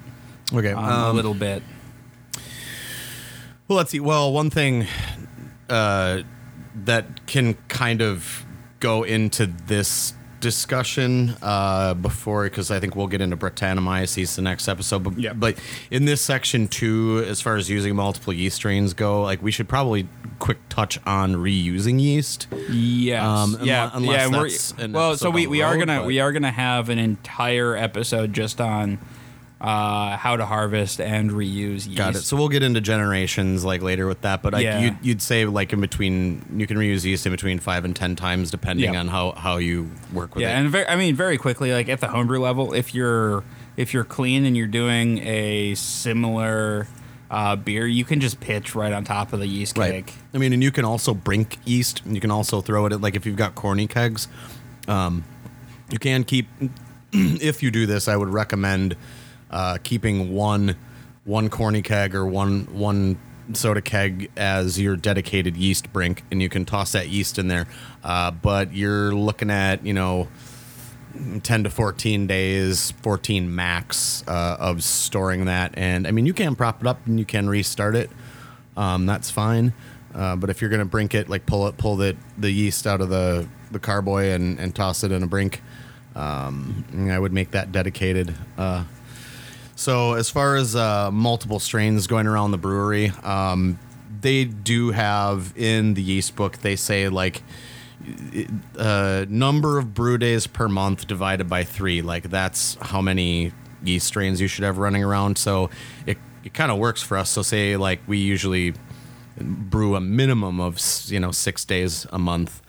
[0.54, 1.64] okay, um, um, a little bit.
[3.68, 4.00] Well, let's see.
[4.00, 4.88] Well, one thing
[5.70, 6.24] uh,
[6.86, 8.46] that can kind of
[8.80, 14.68] go into this discussion uh, before, because I think we'll get into Brettanomyces the next
[14.68, 15.04] episode.
[15.04, 15.34] But, Yeah.
[15.34, 15.58] but
[15.92, 19.68] in this section too, as far as using multiple yeast strains go, like we should
[19.70, 20.08] probably
[20.40, 22.48] quick touch on reusing yeast.
[22.72, 23.24] Yes.
[23.24, 23.90] Um, yeah.
[23.94, 24.38] unless yeah.
[24.38, 27.00] we're- that's well, so we, we are road, gonna but- we are gonna have an
[27.00, 28.98] entire episode just on
[29.62, 31.96] uh, how to harvest and reuse yeast.
[31.96, 32.22] Got it.
[32.22, 34.76] So we'll get into generations like later with that, but Yeah.
[34.76, 37.94] like you'd, you'd say like in between, you can reuse yeast in between five and
[37.96, 39.00] ten times depending Yeah.
[39.02, 40.62] on how how you work with yeah, it.
[40.62, 43.44] and very, I mean very quickly, like at the homebrew level, if you're
[43.76, 46.88] if you're clean and you're doing a similar
[47.32, 50.06] uh, beer, you can just pitch right on top of the yeast Right.
[50.06, 50.14] cake.
[50.34, 52.02] I mean, and you can also brink yeast.
[52.06, 54.28] and You can also throw it at like if you've got corny kegs.
[54.88, 55.24] Um,
[55.92, 56.48] you can keep.
[57.12, 58.96] if you do this, I would recommend
[59.50, 60.76] uh, keeping one
[61.26, 63.18] one corny keg or one one
[63.54, 67.68] soda keg as your dedicated yeast brink, and you can toss that yeast in there.
[68.04, 70.28] Uh, but you're looking at you know.
[71.42, 76.56] 10 to 14 days 14 max uh, of storing that and i mean you can
[76.56, 78.12] prop it up and you can restart it
[78.80, 79.74] um, that's fine.
[80.16, 83.02] Uh, but if you're gonna brink it, like pull it, pull the the yeast out
[83.02, 85.62] of the the carboy and, and toss it in a brink,
[86.16, 88.34] um, I would make that dedicated.
[88.58, 88.86] Uh,
[89.80, 93.80] so as far as uh, multiple strains going around the brewery, um,
[94.20, 96.58] they do have in the yeast book.
[96.58, 97.42] They say like
[98.78, 102.02] uh, number of brew days per month divided by three.
[102.02, 105.38] Like that's how many yeast strains you should have running around.
[105.38, 105.70] So
[106.06, 107.30] it it kind of works for us.
[107.30, 108.74] So say like we usually
[109.40, 112.62] brew a minimum of you know six days a month,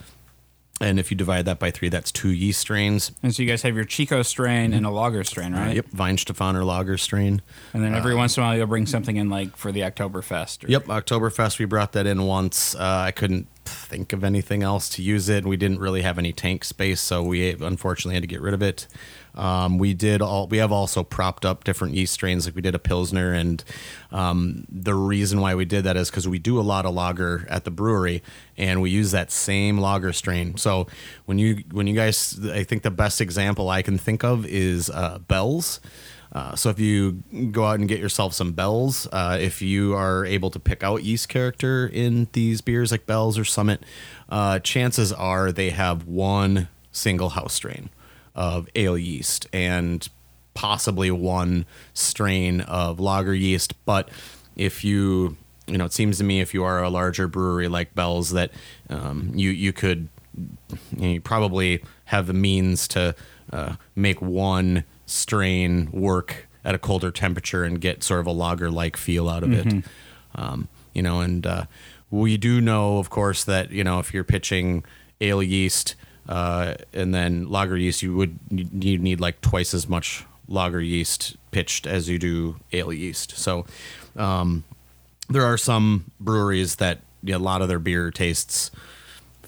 [0.81, 3.13] and if you divide that by three, that's two yeast strains.
[3.23, 5.69] And so you guys have your Chico strain and a lager strain, right?
[5.69, 7.43] Uh, yep, Weihenstephaner lager strain.
[7.75, 10.65] And then every once in a while you'll bring something in like for the Oktoberfest.
[10.65, 11.59] Or, Yep, Oktoberfest.
[11.59, 12.75] We brought that in once.
[12.75, 15.45] Uh, I couldn't think of anything else to use it.
[15.45, 18.63] We didn't really have any tank space, so we unfortunately had to get rid of
[18.63, 18.87] it.
[19.35, 20.47] Um, we did all.
[20.47, 23.63] We have also propped up different yeast strains, like we did a pilsner, and
[24.11, 27.47] um, the reason why we did that is because we do a lot of lager
[27.49, 28.23] at the brewery,
[28.57, 30.57] and we use that same lager strain.
[30.57, 30.87] So
[31.27, 34.91] when you when you guys, I think the best example I can think of is
[34.91, 35.81] uh, Bell's.
[36.33, 40.25] Uh, so if you go out and get yourself some Bells, uh, if you are
[40.25, 43.83] able to pick out yeast character in these beers like Bells or Summit,
[44.29, 47.91] uh, chances are they have one single house strain
[48.41, 50.09] of ale yeast and
[50.55, 53.75] possibly one strain of lager yeast.
[53.85, 54.09] But
[54.57, 57.95] if you, you know, it seems to me if you are a larger brewery like
[57.95, 58.51] Bell's that
[58.89, 60.49] um, you you could you,
[60.97, 63.15] know, you probably have the means to
[63.53, 68.71] uh, make one strain work at a colder temperature and get sort of a lager
[68.71, 69.85] like feel out of it.
[70.35, 71.65] Um, you know, and uh,
[72.11, 74.83] we do know, of course, that you know if you're pitching
[75.21, 75.95] ale yeast
[76.31, 81.37] uh, and then lager yeast, you would you need like twice as much lager yeast
[81.51, 83.37] pitched as you do ale yeast.
[83.37, 83.67] So
[84.17, 84.65] um,
[85.29, 88.71] there are some breweries that you know, a lot of their beer tastes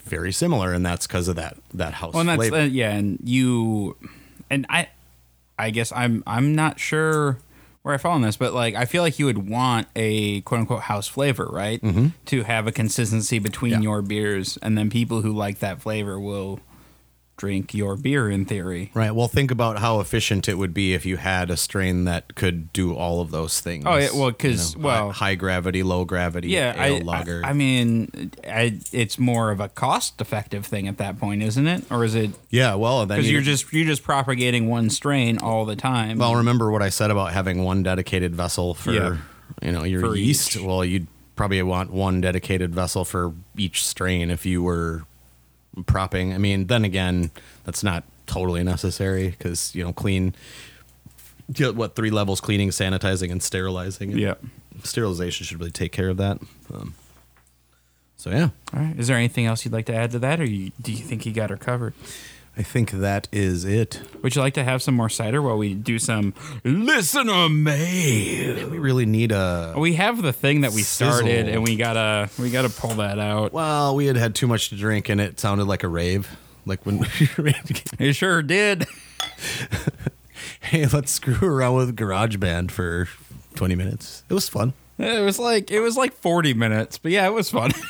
[0.05, 2.57] very similar, and that's because of that that house Well, and that's flavor.
[2.57, 3.95] uh, yeah, and you
[4.49, 4.89] and I,
[5.57, 7.39] I guess I'm I'm not sure
[7.83, 10.59] where I fall on this, but like I feel like you would want a quote
[10.61, 11.81] unquote house flavor, right?
[11.81, 12.07] Mm-hmm.
[12.27, 13.79] To have a consistency between Yeah.
[13.81, 16.59] your beers, and then people who like that flavor will
[17.35, 18.91] drink your beer in theory.
[18.93, 19.11] Right.
[19.13, 22.71] Well, think about how efficient it would be if you had a strain that could
[22.71, 23.83] do all of those things.
[23.87, 27.01] Oh, yeah, well, 'cause, You know, well- high, high gravity, low gravity, Yeah, I, ale
[27.03, 27.41] lager.
[27.43, 31.83] I, I mean, I, it's more of a cost-effective thing at that point, isn't it?
[31.89, 32.75] Or is it yeah.
[32.75, 36.19] Well, then because you, you're just you're just propagating one strain all the time?
[36.19, 36.35] well.
[36.35, 39.17] Remember what I said about having one dedicated vessel for Yeah.
[39.61, 40.55] you know your For yeast.
[40.55, 40.61] each.
[40.61, 45.03] Well, you'd probably want one dedicated vessel for each strain if you were
[45.85, 46.33] propping.
[46.33, 47.31] I mean, then again,
[47.63, 50.35] that's not totally necessary because you know clean.
[51.55, 54.11] you know, What three levels cleaning, sanitizing, and sterilizing?
[54.11, 54.35] and yeah.
[54.83, 56.39] sterilization should really take care of that.
[56.73, 56.95] Um,
[58.17, 58.97] so yeah, All right.
[58.97, 61.25] Is there anything else you'd like to add to that, or you, do you think
[61.25, 61.93] you got her covered?
[62.55, 63.99] I think that is it.
[64.21, 68.69] Would you like to have some more cider while we do some listener mail?
[68.69, 69.73] We really need a.
[69.75, 73.53] We have the thing that we started, and we gotta we gotta pull that out.
[73.53, 76.29] Well, we had had too much to drink, and it sounded like a rave.
[76.65, 78.85] Like when we were ready to get- It sure did.
[80.61, 83.07] hey, let's screw around with GarageBand for
[83.55, 84.23] 20 minutes.
[84.29, 84.73] It was fun.
[84.99, 87.71] It was like it was like forty minutes, but yeah, it was fun.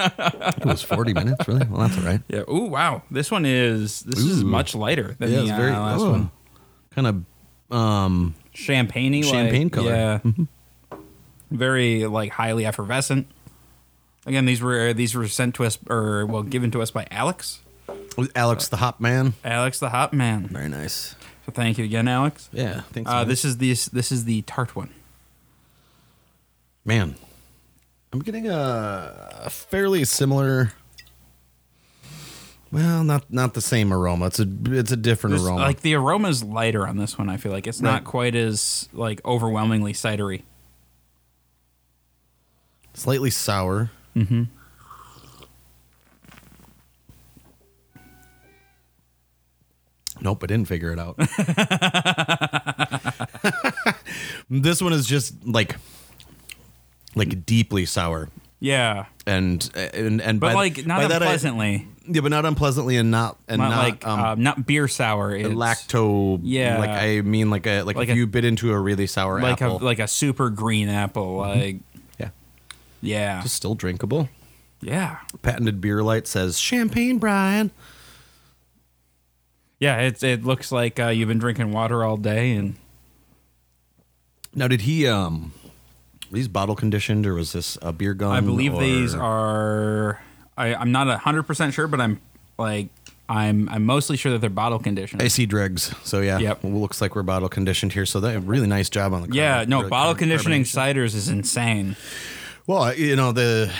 [0.00, 1.66] It was 40 minutes, really?
[1.66, 2.20] Well, that's all right.
[2.28, 2.42] yeah.
[2.48, 3.02] Oh, wow.
[3.10, 6.30] This one is this is much lighter than Yeah, the very uh, last oh, one.
[6.94, 9.90] kind of um Champagne, Champagne like, color.
[9.90, 10.18] Yeah.
[10.24, 10.48] Mhm.
[11.50, 13.26] Very like highly effervescent.
[14.26, 17.60] Again, these were these were sent to us or well given to us by Alex.
[18.34, 19.34] Alex the Hop Man.
[19.44, 20.46] Alex the Hot Man.
[20.48, 21.14] Very nice.
[21.46, 22.48] So thank you again, Alex.
[22.52, 23.10] Yeah, thanks.
[23.10, 24.90] Uh, this is the this is the tart one.
[26.84, 27.16] man,
[28.12, 30.72] I'm getting a, a fairly similar.
[32.72, 34.26] Well, not not the same aroma.
[34.26, 35.60] It's a it's a different aroma.
[35.60, 37.28] like the aroma is lighter on this one.
[37.28, 40.42] I feel like it's not quite as like overwhelmingly cidery.
[42.94, 43.90] Slightly sour.
[44.16, 44.44] Mm-hmm.
[50.22, 51.16] Nope, I didn't figure it out.
[54.50, 55.76] this one is just like
[57.14, 58.28] like deeply sour.
[58.62, 61.88] Yeah, And and and but by- like not by that I- unpleasantly.
[62.06, 65.34] yeah, but not unpleasantly and not and not, not, like um, uh, not beer sour.
[65.34, 66.40] It's lacto.
[66.42, 66.78] Yeah.
[66.78, 69.40] like I mean, like a like, Like if a- you bit into a really sour
[69.40, 69.78] like apple.
[69.80, 71.38] a like a super green apple.
[71.38, 71.78] Like
[72.18, 72.28] yeah,
[73.00, 74.28] yeah, just still drinkable.
[74.82, 77.70] yeah, Patented beer light says champagne, Brian.
[79.78, 80.00] yeah.
[80.00, 82.76] It it looks like uh, you've been drinking water all day, and
[84.54, 85.52] Now, did he um,
[86.30, 88.32] these bottle conditioned or was this a beer gun?
[88.32, 90.20] I believe or- these are.
[90.56, 92.20] I, I'm not hundred percent sure, but I'm
[92.58, 92.88] like
[93.28, 95.22] I'm I'm mostly sure that they're bottle conditioned.
[95.22, 95.94] I see dregs.
[96.04, 96.64] So yeah, Yep.
[96.64, 98.04] well, looks like we're bottle conditioned here.
[98.04, 101.96] So that really nice job on the yeah, no, or bottle conditioning ciders is insane.
[102.66, 103.72] Well, you know the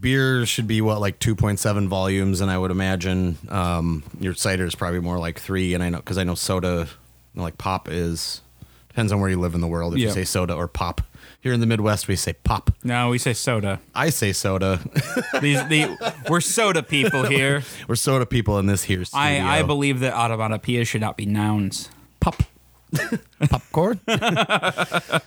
[0.00, 4.34] beer should be what like two point seven volumes, and I would imagine um, your
[4.34, 5.74] cider is probably more like three.
[5.74, 6.88] And I know because I know soda,
[7.34, 8.40] like pop is
[8.88, 9.92] depends on where you live in the world.
[9.92, 10.06] If Yeah.
[10.08, 11.02] you say soda or pop,
[11.40, 12.70] here in the Midwest we say pop.
[12.82, 13.80] No, we say soda.
[13.94, 14.80] I say soda.
[15.40, 17.62] These the we're soda people here.
[17.88, 19.04] we're soda people in this here.
[19.04, 19.22] Studio.
[19.22, 21.90] I I believe that automatopoeias should not be nouns.
[22.20, 22.42] pop.
[23.50, 24.00] Popcorn.
[24.08, 24.14] so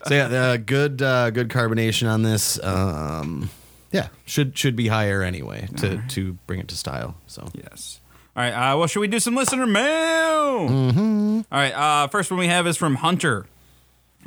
[0.10, 2.62] yeah, uh, good uh, good carbonation on this.
[2.64, 3.52] Um,
[3.92, 7.16] yeah, should should be higher anyway to to bring it to style.
[7.28, 8.00] So Yes.
[8.36, 8.52] All right.
[8.54, 10.70] Uh, well, should we do some listener mail?
[10.70, 11.42] Mm-hmm.
[11.52, 11.74] All right.
[11.74, 13.46] Uh, first one we have is from Hunter.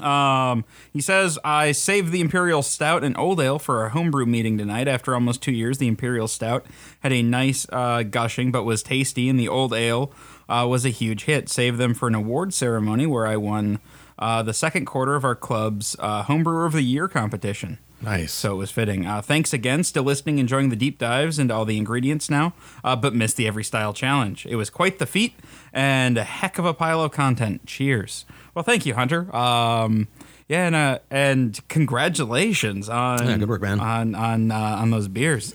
[0.01, 4.59] Um, he says, I saved the Imperial Stout and Old Ale for our homebrew meeting
[4.59, 4.89] tonight.
[4.89, 6.67] After almost two years, the Imperial Stout
[7.01, 10.13] had a nice uh, gushing, but was tasty, and the Old Ale
[10.49, 11.49] uh, was a huge hit.
[11.49, 13.79] Saved them for an award ceremony where I won
[14.19, 17.79] uh, the second quarter of our club's uh, Homebrewer of the Year competition.
[18.03, 18.33] nice.
[18.33, 19.07] So it was fitting.
[19.07, 19.83] Uh, thanks again.
[19.85, 22.53] Still listening, enjoying the deep dives into all the ingredients now,
[22.85, 24.47] uh, but missed the Every Style Challenge.
[24.47, 25.35] It was quite the feat
[25.73, 27.67] and a heck of a pile of content.
[27.67, 28.25] Cheers.
[28.55, 29.35] Well, thank you, Hunter.
[29.35, 30.09] Um,
[30.49, 33.81] yeah, and, uh, and congratulations on Yeah, good work, man.
[33.81, 35.55] on on uh, on those beers.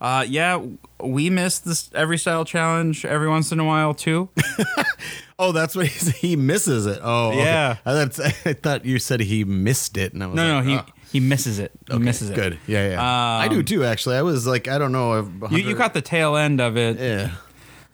[0.00, 0.62] Uh, yeah,
[1.02, 4.28] we miss this Every Style Challenge every once in a while too.
[5.40, 6.98] Oh, that's what he he misses it.
[7.00, 7.38] Oh, okay.
[7.44, 7.76] Yeah.
[7.86, 10.74] I thought, I thought you said he missed it, and I was No, no, he
[10.78, 11.70] oh, he misses it.
[11.86, 12.34] He okay, misses it.
[12.34, 12.58] Good.
[12.66, 13.00] Yeah, yeah.
[13.04, 13.84] I do Um, too.
[13.84, 15.30] Actually, I was like, I don't know.
[15.48, 16.98] You, you caught the tail end of it.
[16.98, 17.30] Yeah.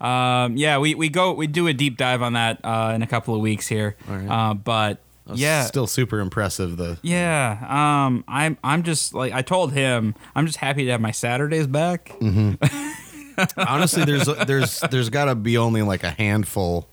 [0.01, 3.07] Um, yeah, we, we go we do a deep dive on that uh, in a
[3.07, 3.95] couple of weeks here.
[4.09, 4.51] All right.
[4.51, 5.01] Uh, but
[5.33, 6.77] yeah, Still super impressive.
[6.77, 7.59] The yeah.
[8.07, 11.67] Um, I'm I'm just like I told him I'm just happy to have my Saturdays
[11.67, 12.13] back.
[13.57, 16.89] honestly, there's there's there's got to be only like a handful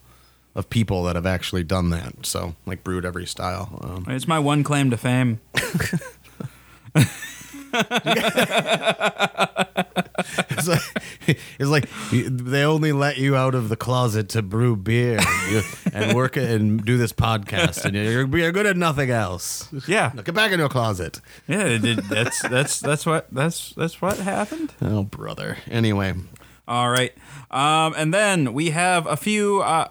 [0.56, 2.26] of people that have actually done that.
[2.26, 3.80] So like brewed every style.
[3.82, 5.40] Um, It's my one claim to fame.
[10.68, 15.20] it's like, it's like they only let you out of the closet to brew beer
[15.94, 19.68] and work and do this podcast, and you're, you're good at nothing else.
[19.88, 21.22] Yeah, Now get back into a closet.
[21.48, 21.64] yeah.
[21.66, 24.74] it That's that's that's what that's that's what happened.
[24.82, 25.58] Oh, brother.
[25.70, 26.14] Anyway,
[26.68, 27.14] All right.
[27.50, 29.62] Um, and then we have a few.
[29.62, 29.88] Uh,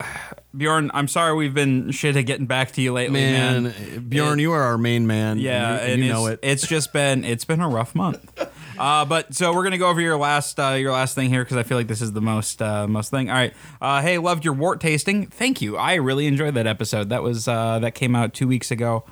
[0.57, 3.63] Bjorn, I'm sorry we've been shit at getting back to you lately, man.
[3.65, 5.39] man, Bjorn, It- you are our main man.
[5.39, 6.41] Yeah, you, and you know it.
[6.43, 8.33] It's just been it's been a rough month.
[8.81, 11.59] Uh, but so we're gonna go over your last uh, your last thing here because
[11.59, 13.29] I feel like this is the most uh, most thing.
[13.29, 13.53] All right.
[13.81, 15.27] Uh, hey, loved your wort tasting.
[15.27, 15.77] Thank you.
[15.77, 17.11] I really enjoyed that episode.
[17.11, 19.05] That was uh, that came out two weeks ago,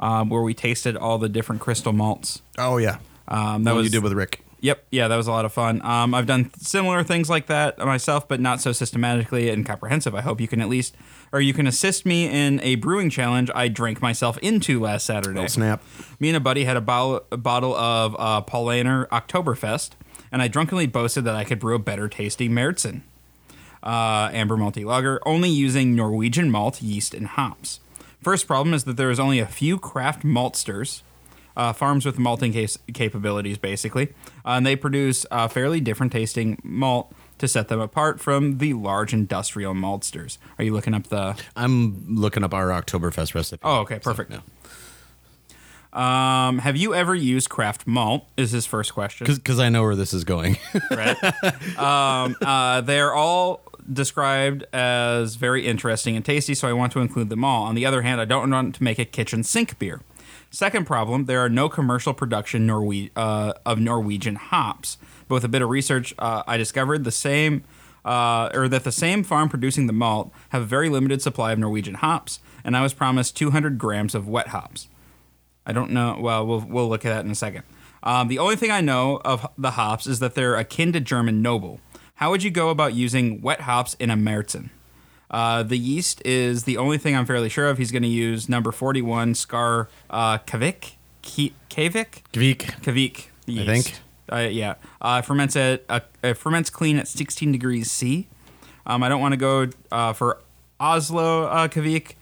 [0.00, 2.42] um, where we tasted all the different crystal malts.
[2.58, 4.41] Oh yeah, Um, that that was you did with Rick.
[4.62, 5.84] Yep, yeah, that was a lot of fun.
[5.84, 10.14] Um, I've done similar things like that myself, but not so systematically and comprehensive.
[10.14, 10.96] I hope you can at least,
[11.32, 15.40] or you can assist me in a brewing challenge I drank myself into last Saturday.
[15.40, 15.82] Oh, snap.
[16.20, 19.90] Me and a buddy had a bottle, a bottle of uh, Paulaner Oktoberfest,
[20.30, 23.02] and I drunkenly boasted that I could brew a better tasting Märzen
[23.82, 27.80] uh, amber malty lager, only using Norwegian malt, yeast, and hops.
[28.20, 31.02] First problem is that there is only a few craft maltsters,
[31.56, 34.08] uh, farms with malting case capabilities, basically,
[34.44, 38.72] uh, and they produce uh, fairly different tasting malt to set them apart from the
[38.72, 40.38] large industrial maltsters.
[40.58, 41.40] Are you looking up the?
[41.56, 43.62] I'm looking up our Oktoberfest recipe.
[43.64, 44.30] Oh, okay, perfect.
[44.32, 44.40] yeah.
[45.92, 48.26] Um, have you ever used craft malt?
[48.36, 49.26] Is his first question.
[49.26, 50.56] Because I know where this is going.
[50.90, 51.22] right?
[51.78, 53.62] um, uh, they're all
[53.92, 57.64] described as very interesting and tasty, so I want to include them all.
[57.64, 60.00] On the other hand, I don't want to make a kitchen sink beer.
[60.52, 64.98] Second problem: there are no commercial production Norwe- uh, of Norwegian hops.
[65.26, 67.64] But with a bit of research, uh, I discovered the same,
[68.04, 71.58] uh, or that the same farm producing the malt have a very limited supply of
[71.58, 74.88] Norwegian hops, and I was promised 200 grams of wet hops.
[75.64, 76.18] I don't know.
[76.20, 77.62] Well, we'll we'll look at that in a second.
[78.02, 81.40] Um, the only thing I know of the hops is that they're akin to German
[81.40, 81.80] Noble.
[82.16, 84.68] How would you go about using wet hops in a Märzen?
[85.32, 87.78] Uh, the yeast is the only thing I'm fairly sure of.
[87.78, 90.92] He's going to use number 41 Scar uh, Kavik.
[91.22, 92.22] Ki- Kavik?
[92.82, 93.28] Kavik.
[93.46, 93.66] Yeast.
[93.66, 93.98] think.
[94.30, 94.74] Uh, yeah.
[95.00, 96.00] Uh, ferments at uh,
[96.34, 98.28] ferments clean at 16 degrees C.
[98.86, 100.38] Um, I don't want to go uh, for
[100.80, 102.14] Oslo uh, Kavik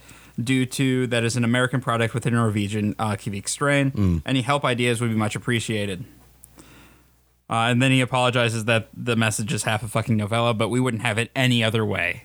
[0.42, 4.22] due to that is an American product with a Norwegian uh, Kavik strain.
[4.24, 6.04] Any help ideas would be much appreciated.
[7.48, 10.78] Uh, and then he apologizes that the message is half a fucking novella, but we
[10.78, 12.24] wouldn't have it any other way.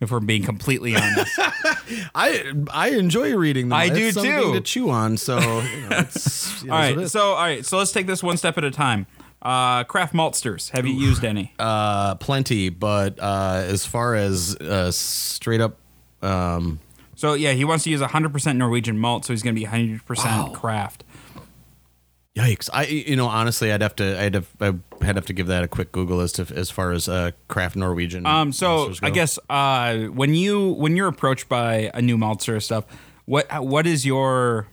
[0.00, 1.32] If we're being completely honest.
[2.14, 3.78] I I enjoy reading them.
[3.78, 4.52] I It's do something too.
[4.54, 5.16] to chew on.
[5.16, 8.22] So you know, it's, you know, all it so all right, so let's take this
[8.22, 9.06] one step at a time.
[9.42, 10.70] Uh, craft maltsters.
[10.70, 11.52] Have you used any?
[11.58, 15.76] uh, plenty, but uh, as far as uh, straight up,
[16.22, 16.80] um,
[17.14, 20.00] So yeah, he wants to use 100% Norwegian malt, so he's going to be 100%
[20.24, 20.52] Wow.
[20.54, 21.04] craft.
[22.38, 22.70] Yikes!
[22.72, 24.80] I you know honestly, I'd have to I'd have I'd
[25.16, 28.26] have to give that a quick Google as to as far as uh, craft Norwegian.
[28.26, 32.60] Um, so I guess uh, when you when you're approached by a new maltster or
[32.60, 32.84] stuff,
[33.26, 34.68] what what is your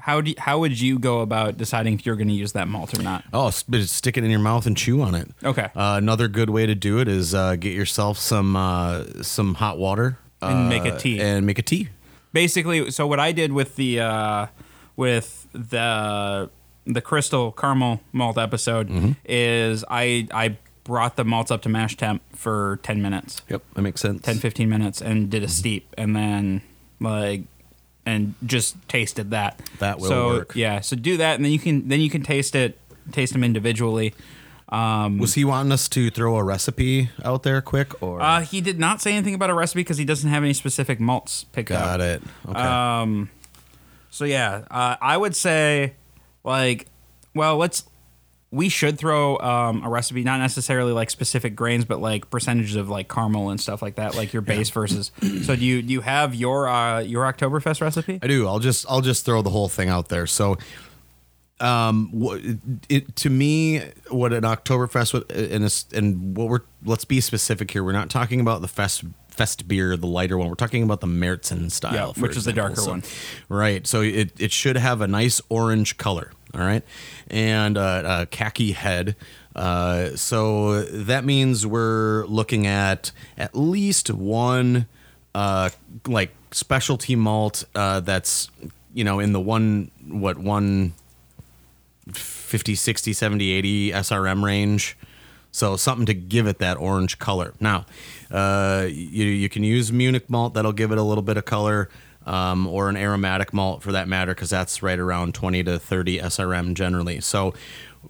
[0.00, 2.68] how do you, how would you go about deciding if you're going to use that
[2.68, 3.24] malt or not?
[3.32, 5.28] Oh, stick it in your mouth and chew on it.
[5.44, 5.68] Okay.
[5.76, 9.78] Uh, another good way to do it is uh, get yourself some uh, some hot
[9.78, 11.20] water And uh, make a tea.
[11.20, 11.90] And make a tea.
[12.32, 14.46] Basically, so what I did with the uh,
[14.96, 16.48] with the
[16.92, 19.12] the crystal caramel malt episode Mm-hmm.
[19.24, 23.42] is I I brought the malts up to mash temp for 10 minutes.
[23.48, 24.22] Yep, that makes sense.
[24.22, 25.50] 10 15 minutes and did a Mm-hmm.
[25.52, 26.62] steep and then
[27.00, 27.42] like
[28.06, 30.56] and just tasted that That will so, work.
[30.56, 32.78] yeah so do that and then you can then you can taste it
[33.12, 34.14] taste them individually
[34.70, 38.20] um Was he wanting us to throw a recipe out there quick or?
[38.22, 40.98] uh he did not say anything about a recipe because he doesn't have any specific
[40.98, 42.22] malts picked Got up it.
[42.48, 42.58] Okay.
[42.60, 43.30] um
[44.10, 45.92] so yeah uh, i would say
[46.44, 46.86] like
[47.34, 47.84] well let's
[48.52, 52.88] we should throw um, a recipe, not necessarily like specific grains, but like percentages of
[52.88, 55.12] like caramel and stuff like that, like your base versus.
[55.44, 58.18] So do you do you have your uh, your Oktoberfest recipe?
[58.22, 58.46] I do.
[58.48, 60.26] I'll just I'll just throw the whole thing out there.
[60.26, 60.58] So,
[61.60, 62.10] um,
[62.88, 67.84] it to me, what an Oktoberfest would- and and what we're let's be specific here.
[67.84, 70.48] We're not talking about the fest fest beer, the lighter one.
[70.48, 73.02] We're talking about the Märzen style, Yeah, which is the darker So- one.
[73.48, 73.86] Right.
[73.86, 76.32] So it it should have a nice orange color.
[76.52, 76.82] All right,
[77.28, 79.14] and uh, a khaki head.
[79.54, 84.86] Uh, so that means we're looking at at least one
[85.34, 85.70] uh,
[86.08, 88.50] like specialty malt uh, that's
[88.92, 90.92] you know in the one what one
[92.12, 94.96] 50 60 70 80 srm range
[95.52, 97.86] so something to give it that orange color now
[98.30, 101.88] uh, you, you can use munich malt that'll give it a little bit of color
[102.26, 106.18] um, or an aromatic malt for that matter because that's right around 20 to 30
[106.18, 107.54] srm generally so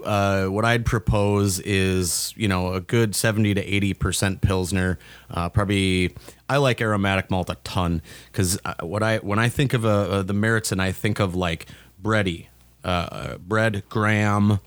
[0.04, 4.98] uh, what I'd propose is, you know, a good 70 to 80 percent pilsner.
[5.30, 6.14] Uh, probably,
[6.48, 10.22] I like aromatic malt a ton because what I when I think of uh, uh,
[10.22, 11.66] the Märzen and I think of like
[12.02, 12.46] bready,
[12.84, 14.60] uh, bread, graham,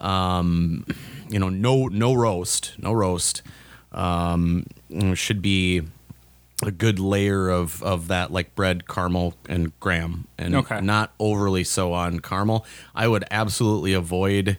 [0.00, 0.86] um,
[1.28, 3.42] you know, no no roast, no roast.
[3.92, 4.64] Um,
[5.14, 5.82] should be
[6.62, 10.80] a good layer of of that like bread, caramel, and graham, and Okay.
[10.80, 12.64] not overly so on caramel.
[12.94, 14.58] I would absolutely avoid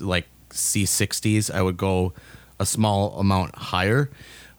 [0.00, 1.50] like C60s.
[1.52, 2.12] I would go
[2.58, 4.10] a small amount higher.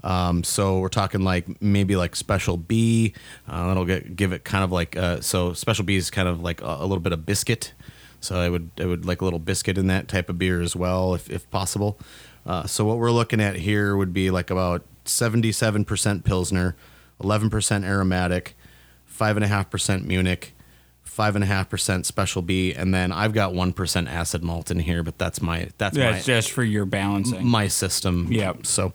[0.04, 3.14] Um, so we're talking like maybe like special B.
[3.48, 6.42] Uh, that'll get give it kind of like uh, so special B is kind of
[6.42, 7.74] like a, a little bit of biscuit.
[8.22, 10.76] So I would I would like a little biscuit in that type of beer as
[10.76, 11.98] well, if if possible.
[12.46, 16.76] Uh, so what we're looking at here would be like about seventy seven percent pilsner,
[17.24, 18.56] eleven percent aromatic,
[19.06, 20.52] five and a half percent Munich.
[21.04, 24.70] Five and a half percent special B, and then I've got one percent acid malt
[24.70, 27.48] in here, but that's my that's Yeah, my just for your balancing.
[27.48, 28.28] my system.
[28.32, 28.66] Yep.
[28.66, 28.92] So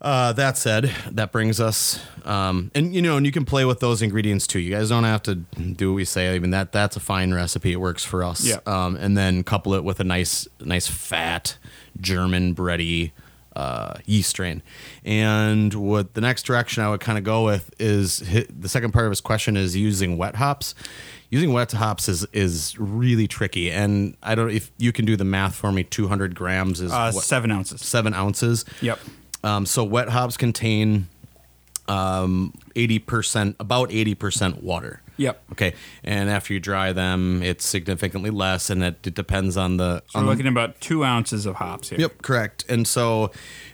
[0.00, 3.80] uh, that said, that brings us, um, and you know, and you can play with
[3.80, 4.60] those ingredients too.
[4.60, 6.34] You guys don't have to do what we say.
[6.34, 7.72] I mean, that that's a fine recipe.
[7.72, 8.46] It works for us.
[8.46, 8.60] Yeah.
[8.64, 11.56] Um, and then couple it with a nice, nice fat
[12.00, 13.10] German bready
[13.60, 14.62] uh, yeast strain.
[15.04, 18.92] And what the next direction I would kind of go with is hit, the second
[18.92, 20.74] part of his question is using wet hops.
[21.32, 25.16] Using wet hops is is really tricky, and I don't know if you can do
[25.16, 25.84] the math for me.
[25.84, 27.80] Two hundred grams is Uh, what, seven ounces.
[27.82, 28.64] seven ounces.
[28.82, 28.98] Yep.
[29.44, 31.06] Um, so wet hops contain
[31.86, 35.02] um, eighty percent, about eighty percent water.
[35.20, 35.42] Yep.
[35.52, 40.02] Okay, and after you dry them, it's significantly less, and it, it depends on the.
[40.08, 42.00] So on we're looking at about two ounces of hops here.
[42.00, 42.64] Yep, correct.
[42.70, 43.30] And so,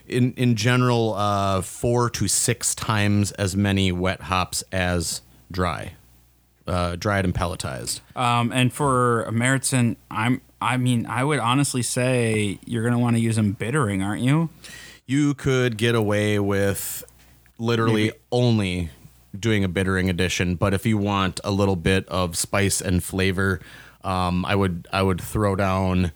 [0.07, 5.93] in in general, uh, four to six times as many wet hops as dry,
[6.67, 8.01] uh, dried and pelletized.
[8.17, 10.41] Um, and for Märzen, I'm.
[10.59, 14.21] I mean, I would honestly say you're going to want to use them bittering, aren't
[14.23, 14.49] you?
[15.05, 17.03] you could get away with
[17.57, 18.17] literally Maybe.
[18.31, 18.89] only
[19.39, 23.59] doing a bittering addition but if you want a little bit of spice and flavor
[24.03, 26.11] um, i would i would throw down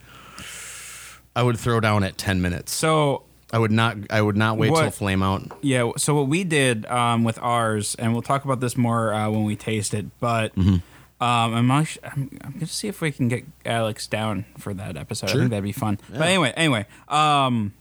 [1.35, 4.73] i would throw down at 10 minutes So i would not i would not wait
[4.73, 5.91] till flame out Yeah.
[5.97, 9.43] So what we did um, with ours, and we'll talk about this more uh, when
[9.43, 10.05] we taste it.
[10.19, 10.75] But Mm-hmm.
[11.23, 14.95] um, I'm, actu- I'm I'm gonna see if we can get Alex down for that
[14.97, 15.29] episode.
[15.29, 15.99] I think that'd be fun.
[16.09, 17.73] But anyway, anyway, um,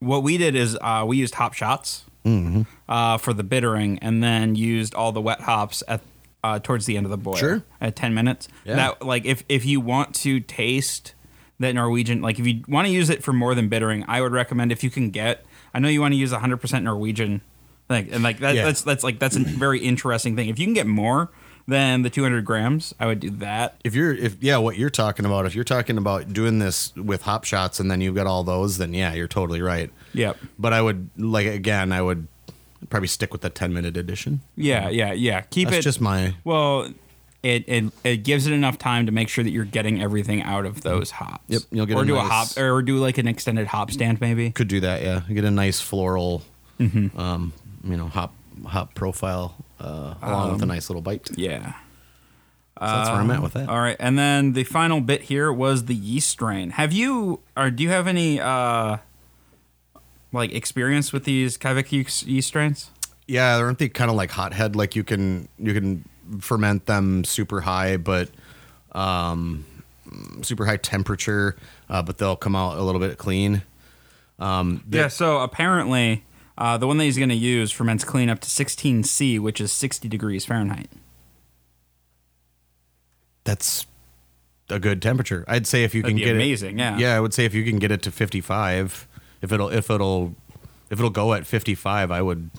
[0.00, 2.62] what we did is uh, we used hop shots Mm-hmm.
[2.88, 6.02] uh, for the bittering, and then used all the wet hops at
[6.44, 7.62] uh, towards the end of the boil Sure.
[7.80, 8.48] at 10 minutes.
[8.64, 8.76] Yeah.
[8.76, 11.14] That like if if you want to taste
[11.58, 14.32] that Norwegian, like if you want to use it for more than bittering, I would
[14.32, 15.44] recommend if you can get.
[15.74, 17.42] I know you want to use 100% Norwegian,
[17.88, 18.64] like and like that, Yeah.
[18.64, 20.48] that's that's like that's a very interesting thing.
[20.48, 21.30] If you can get more
[21.70, 23.76] than the 200 grams, I would do that.
[23.84, 27.22] if you're if yeah what you're talking about if you're talking about doing this with
[27.22, 30.36] hop shots and then you've got all those then yeah you're totally right Yep.
[30.58, 32.26] but i would like again i would
[32.90, 35.40] probably stick with the 10 minute edition Yeah, yeah, yeah.
[35.42, 36.90] Keep that's it just my well.
[37.42, 40.66] It, it it gives it enough time to make sure that you're getting everything out
[40.66, 41.42] of those hops.
[41.48, 44.20] Yep, you'll get or a do a hop or do like an extended hop stand
[44.20, 44.50] maybe.
[44.50, 45.22] Could do that, yeah.
[45.26, 46.42] You get a nice floral,
[46.78, 47.18] Mm-hmm.
[47.18, 48.34] um, you know, hop
[48.66, 51.28] hop profile uh, along Um, with a nice little bite.
[51.28, 51.72] So Yeah.
[52.80, 53.68] that's where I'm at with that.
[53.68, 56.70] All right, and then the final bit here was the yeast strain.
[56.70, 58.98] Have you or do you have any uh
[60.32, 62.90] like experience with these Kavik yeast yeast strains?
[63.26, 64.76] Yeah, aren't they kind of like hothead?
[64.76, 66.04] Like you can you can
[66.40, 68.28] ferment them super high, but
[68.92, 69.64] um,
[70.42, 71.56] super high temperature,
[71.88, 73.62] uh, but they'll come out a little bit clean.
[74.38, 75.08] Um, Yeah.
[75.08, 76.24] So apparently,
[76.60, 79.60] uh, the one that he's going to use ferments clean up to 16 C, which
[79.60, 80.90] is 60 degrees Fahrenheit.
[83.44, 83.86] that's
[84.68, 85.44] a good temperature.
[85.48, 86.98] I'd say if you That'd can get amazing, it, yeah.
[86.98, 89.08] yeah, I would say if you can get it to 55,
[89.42, 90.34] if it'll if it'll
[90.90, 92.50] if it'll go at 55, I would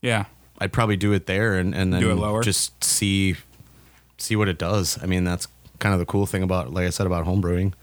[0.00, 0.24] Yeah.
[0.60, 2.42] I'd probably do it there and, and then Do it lower?
[2.42, 3.36] just see
[4.16, 4.98] see what it does.
[5.02, 5.46] I mean, that's
[5.78, 7.74] kind of the cool thing about like I said about homebrewing.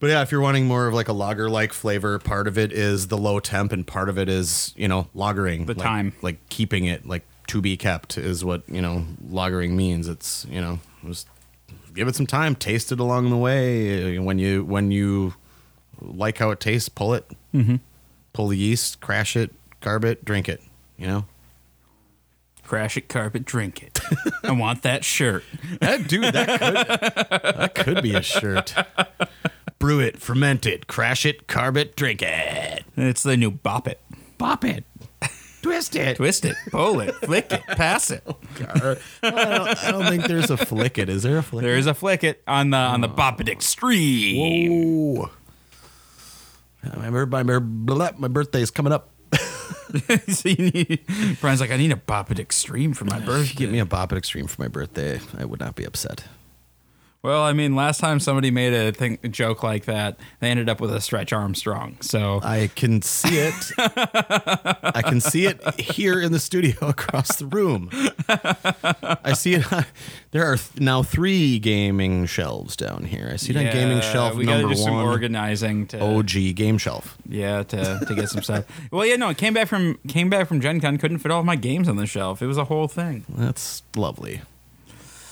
[0.00, 2.72] But yeah, if you're wanting more of like a lager like flavor, part of it
[2.72, 5.66] is the low temp and part of it is, you know, lagering.
[5.66, 6.14] The like, time.
[6.22, 10.08] Like keeping it like to be kept is what, you know, lagering means.
[10.08, 11.28] It's, you know, just
[11.94, 14.18] give it some time, taste it along the way.
[14.18, 15.34] When you when you
[16.00, 17.30] like how it tastes, pull it.
[17.54, 17.76] Mm-hmm.
[18.32, 20.62] Pull the yeast, crash it, carb it, drink it,
[20.96, 21.26] you know?
[22.62, 23.98] Crash it, carpet, drink it.
[24.44, 25.44] I want that shirt.
[25.80, 26.74] That dude, that could
[27.42, 28.74] that could be a shirt.
[29.80, 33.98] Brew it, ferment it, crash it, carb it, drink it, It's the new bop it.
[34.36, 34.84] bop it,
[35.62, 36.18] twist it.
[36.18, 38.22] Twist it, pull it, flick it, pass it.
[38.26, 41.08] Oh, I don't, I don't think there's a flick it.
[41.08, 41.62] Is there a flick?
[41.62, 43.12] There is a flick it on the on the oh.
[43.12, 45.16] bop it extreme.
[45.16, 45.30] Whoa.
[46.96, 49.08] My, bir- my, bir- blah, my birthday's coming up.
[50.28, 51.00] so you need,
[51.40, 53.54] Brian's like, I need a bop it extreme for my birthday.
[53.54, 55.20] Get me a Bop It Extreme for my birthday.
[55.38, 56.24] I would not be upset.
[57.22, 60.70] Well, I mean, last time somebody made a, thing, a joke like that, they ended
[60.70, 61.98] up with a Stretch Armstrong.
[62.00, 63.54] So I can see it.
[63.78, 67.90] I can see it here in the studio across the room.
[69.24, 69.66] I see it.
[70.32, 73.30] There are th- now three gaming shelves down here.
[73.32, 75.04] I see it on gaming Yeah, shelf we gotta number do some one.
[75.06, 77.18] organizing to OG game shelf.
[77.28, 78.64] yeah to, to get some stuff.
[78.92, 80.98] Well, yeah, no, it came back from came back from Gen Con.
[80.98, 82.42] Couldn't fit all of my games on the shelf.
[82.42, 83.24] It was a whole thing.
[83.28, 84.42] That's lovely.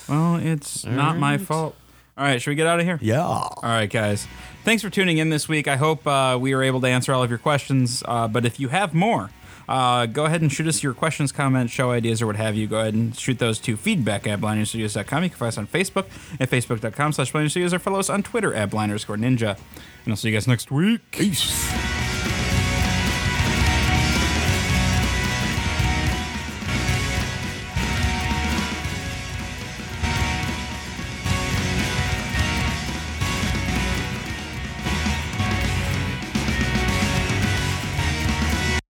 [0.09, 1.75] Well, it's not my fault.
[2.17, 2.99] All right, should we get out of here?
[3.01, 3.23] Yeah.
[3.25, 4.27] All right, guys.
[4.65, 5.69] Thanks for tuning in this week.
[5.69, 8.03] I hope uh, we were able to answer all of your questions.
[8.05, 9.29] Uh, but if you have more,
[9.69, 12.67] uh, go ahead and shoot us your questions, comments, show ideas, or what have you.
[12.67, 15.23] Go ahead and shoot those to feedback at blindstudios.com.
[15.23, 16.07] You can find us on Facebook
[16.39, 19.57] at facebook.com slash blindstudios or follow us on Twitter at blind ninja.
[20.03, 21.01] And I'll see you guys next week.
[21.11, 21.98] Peace.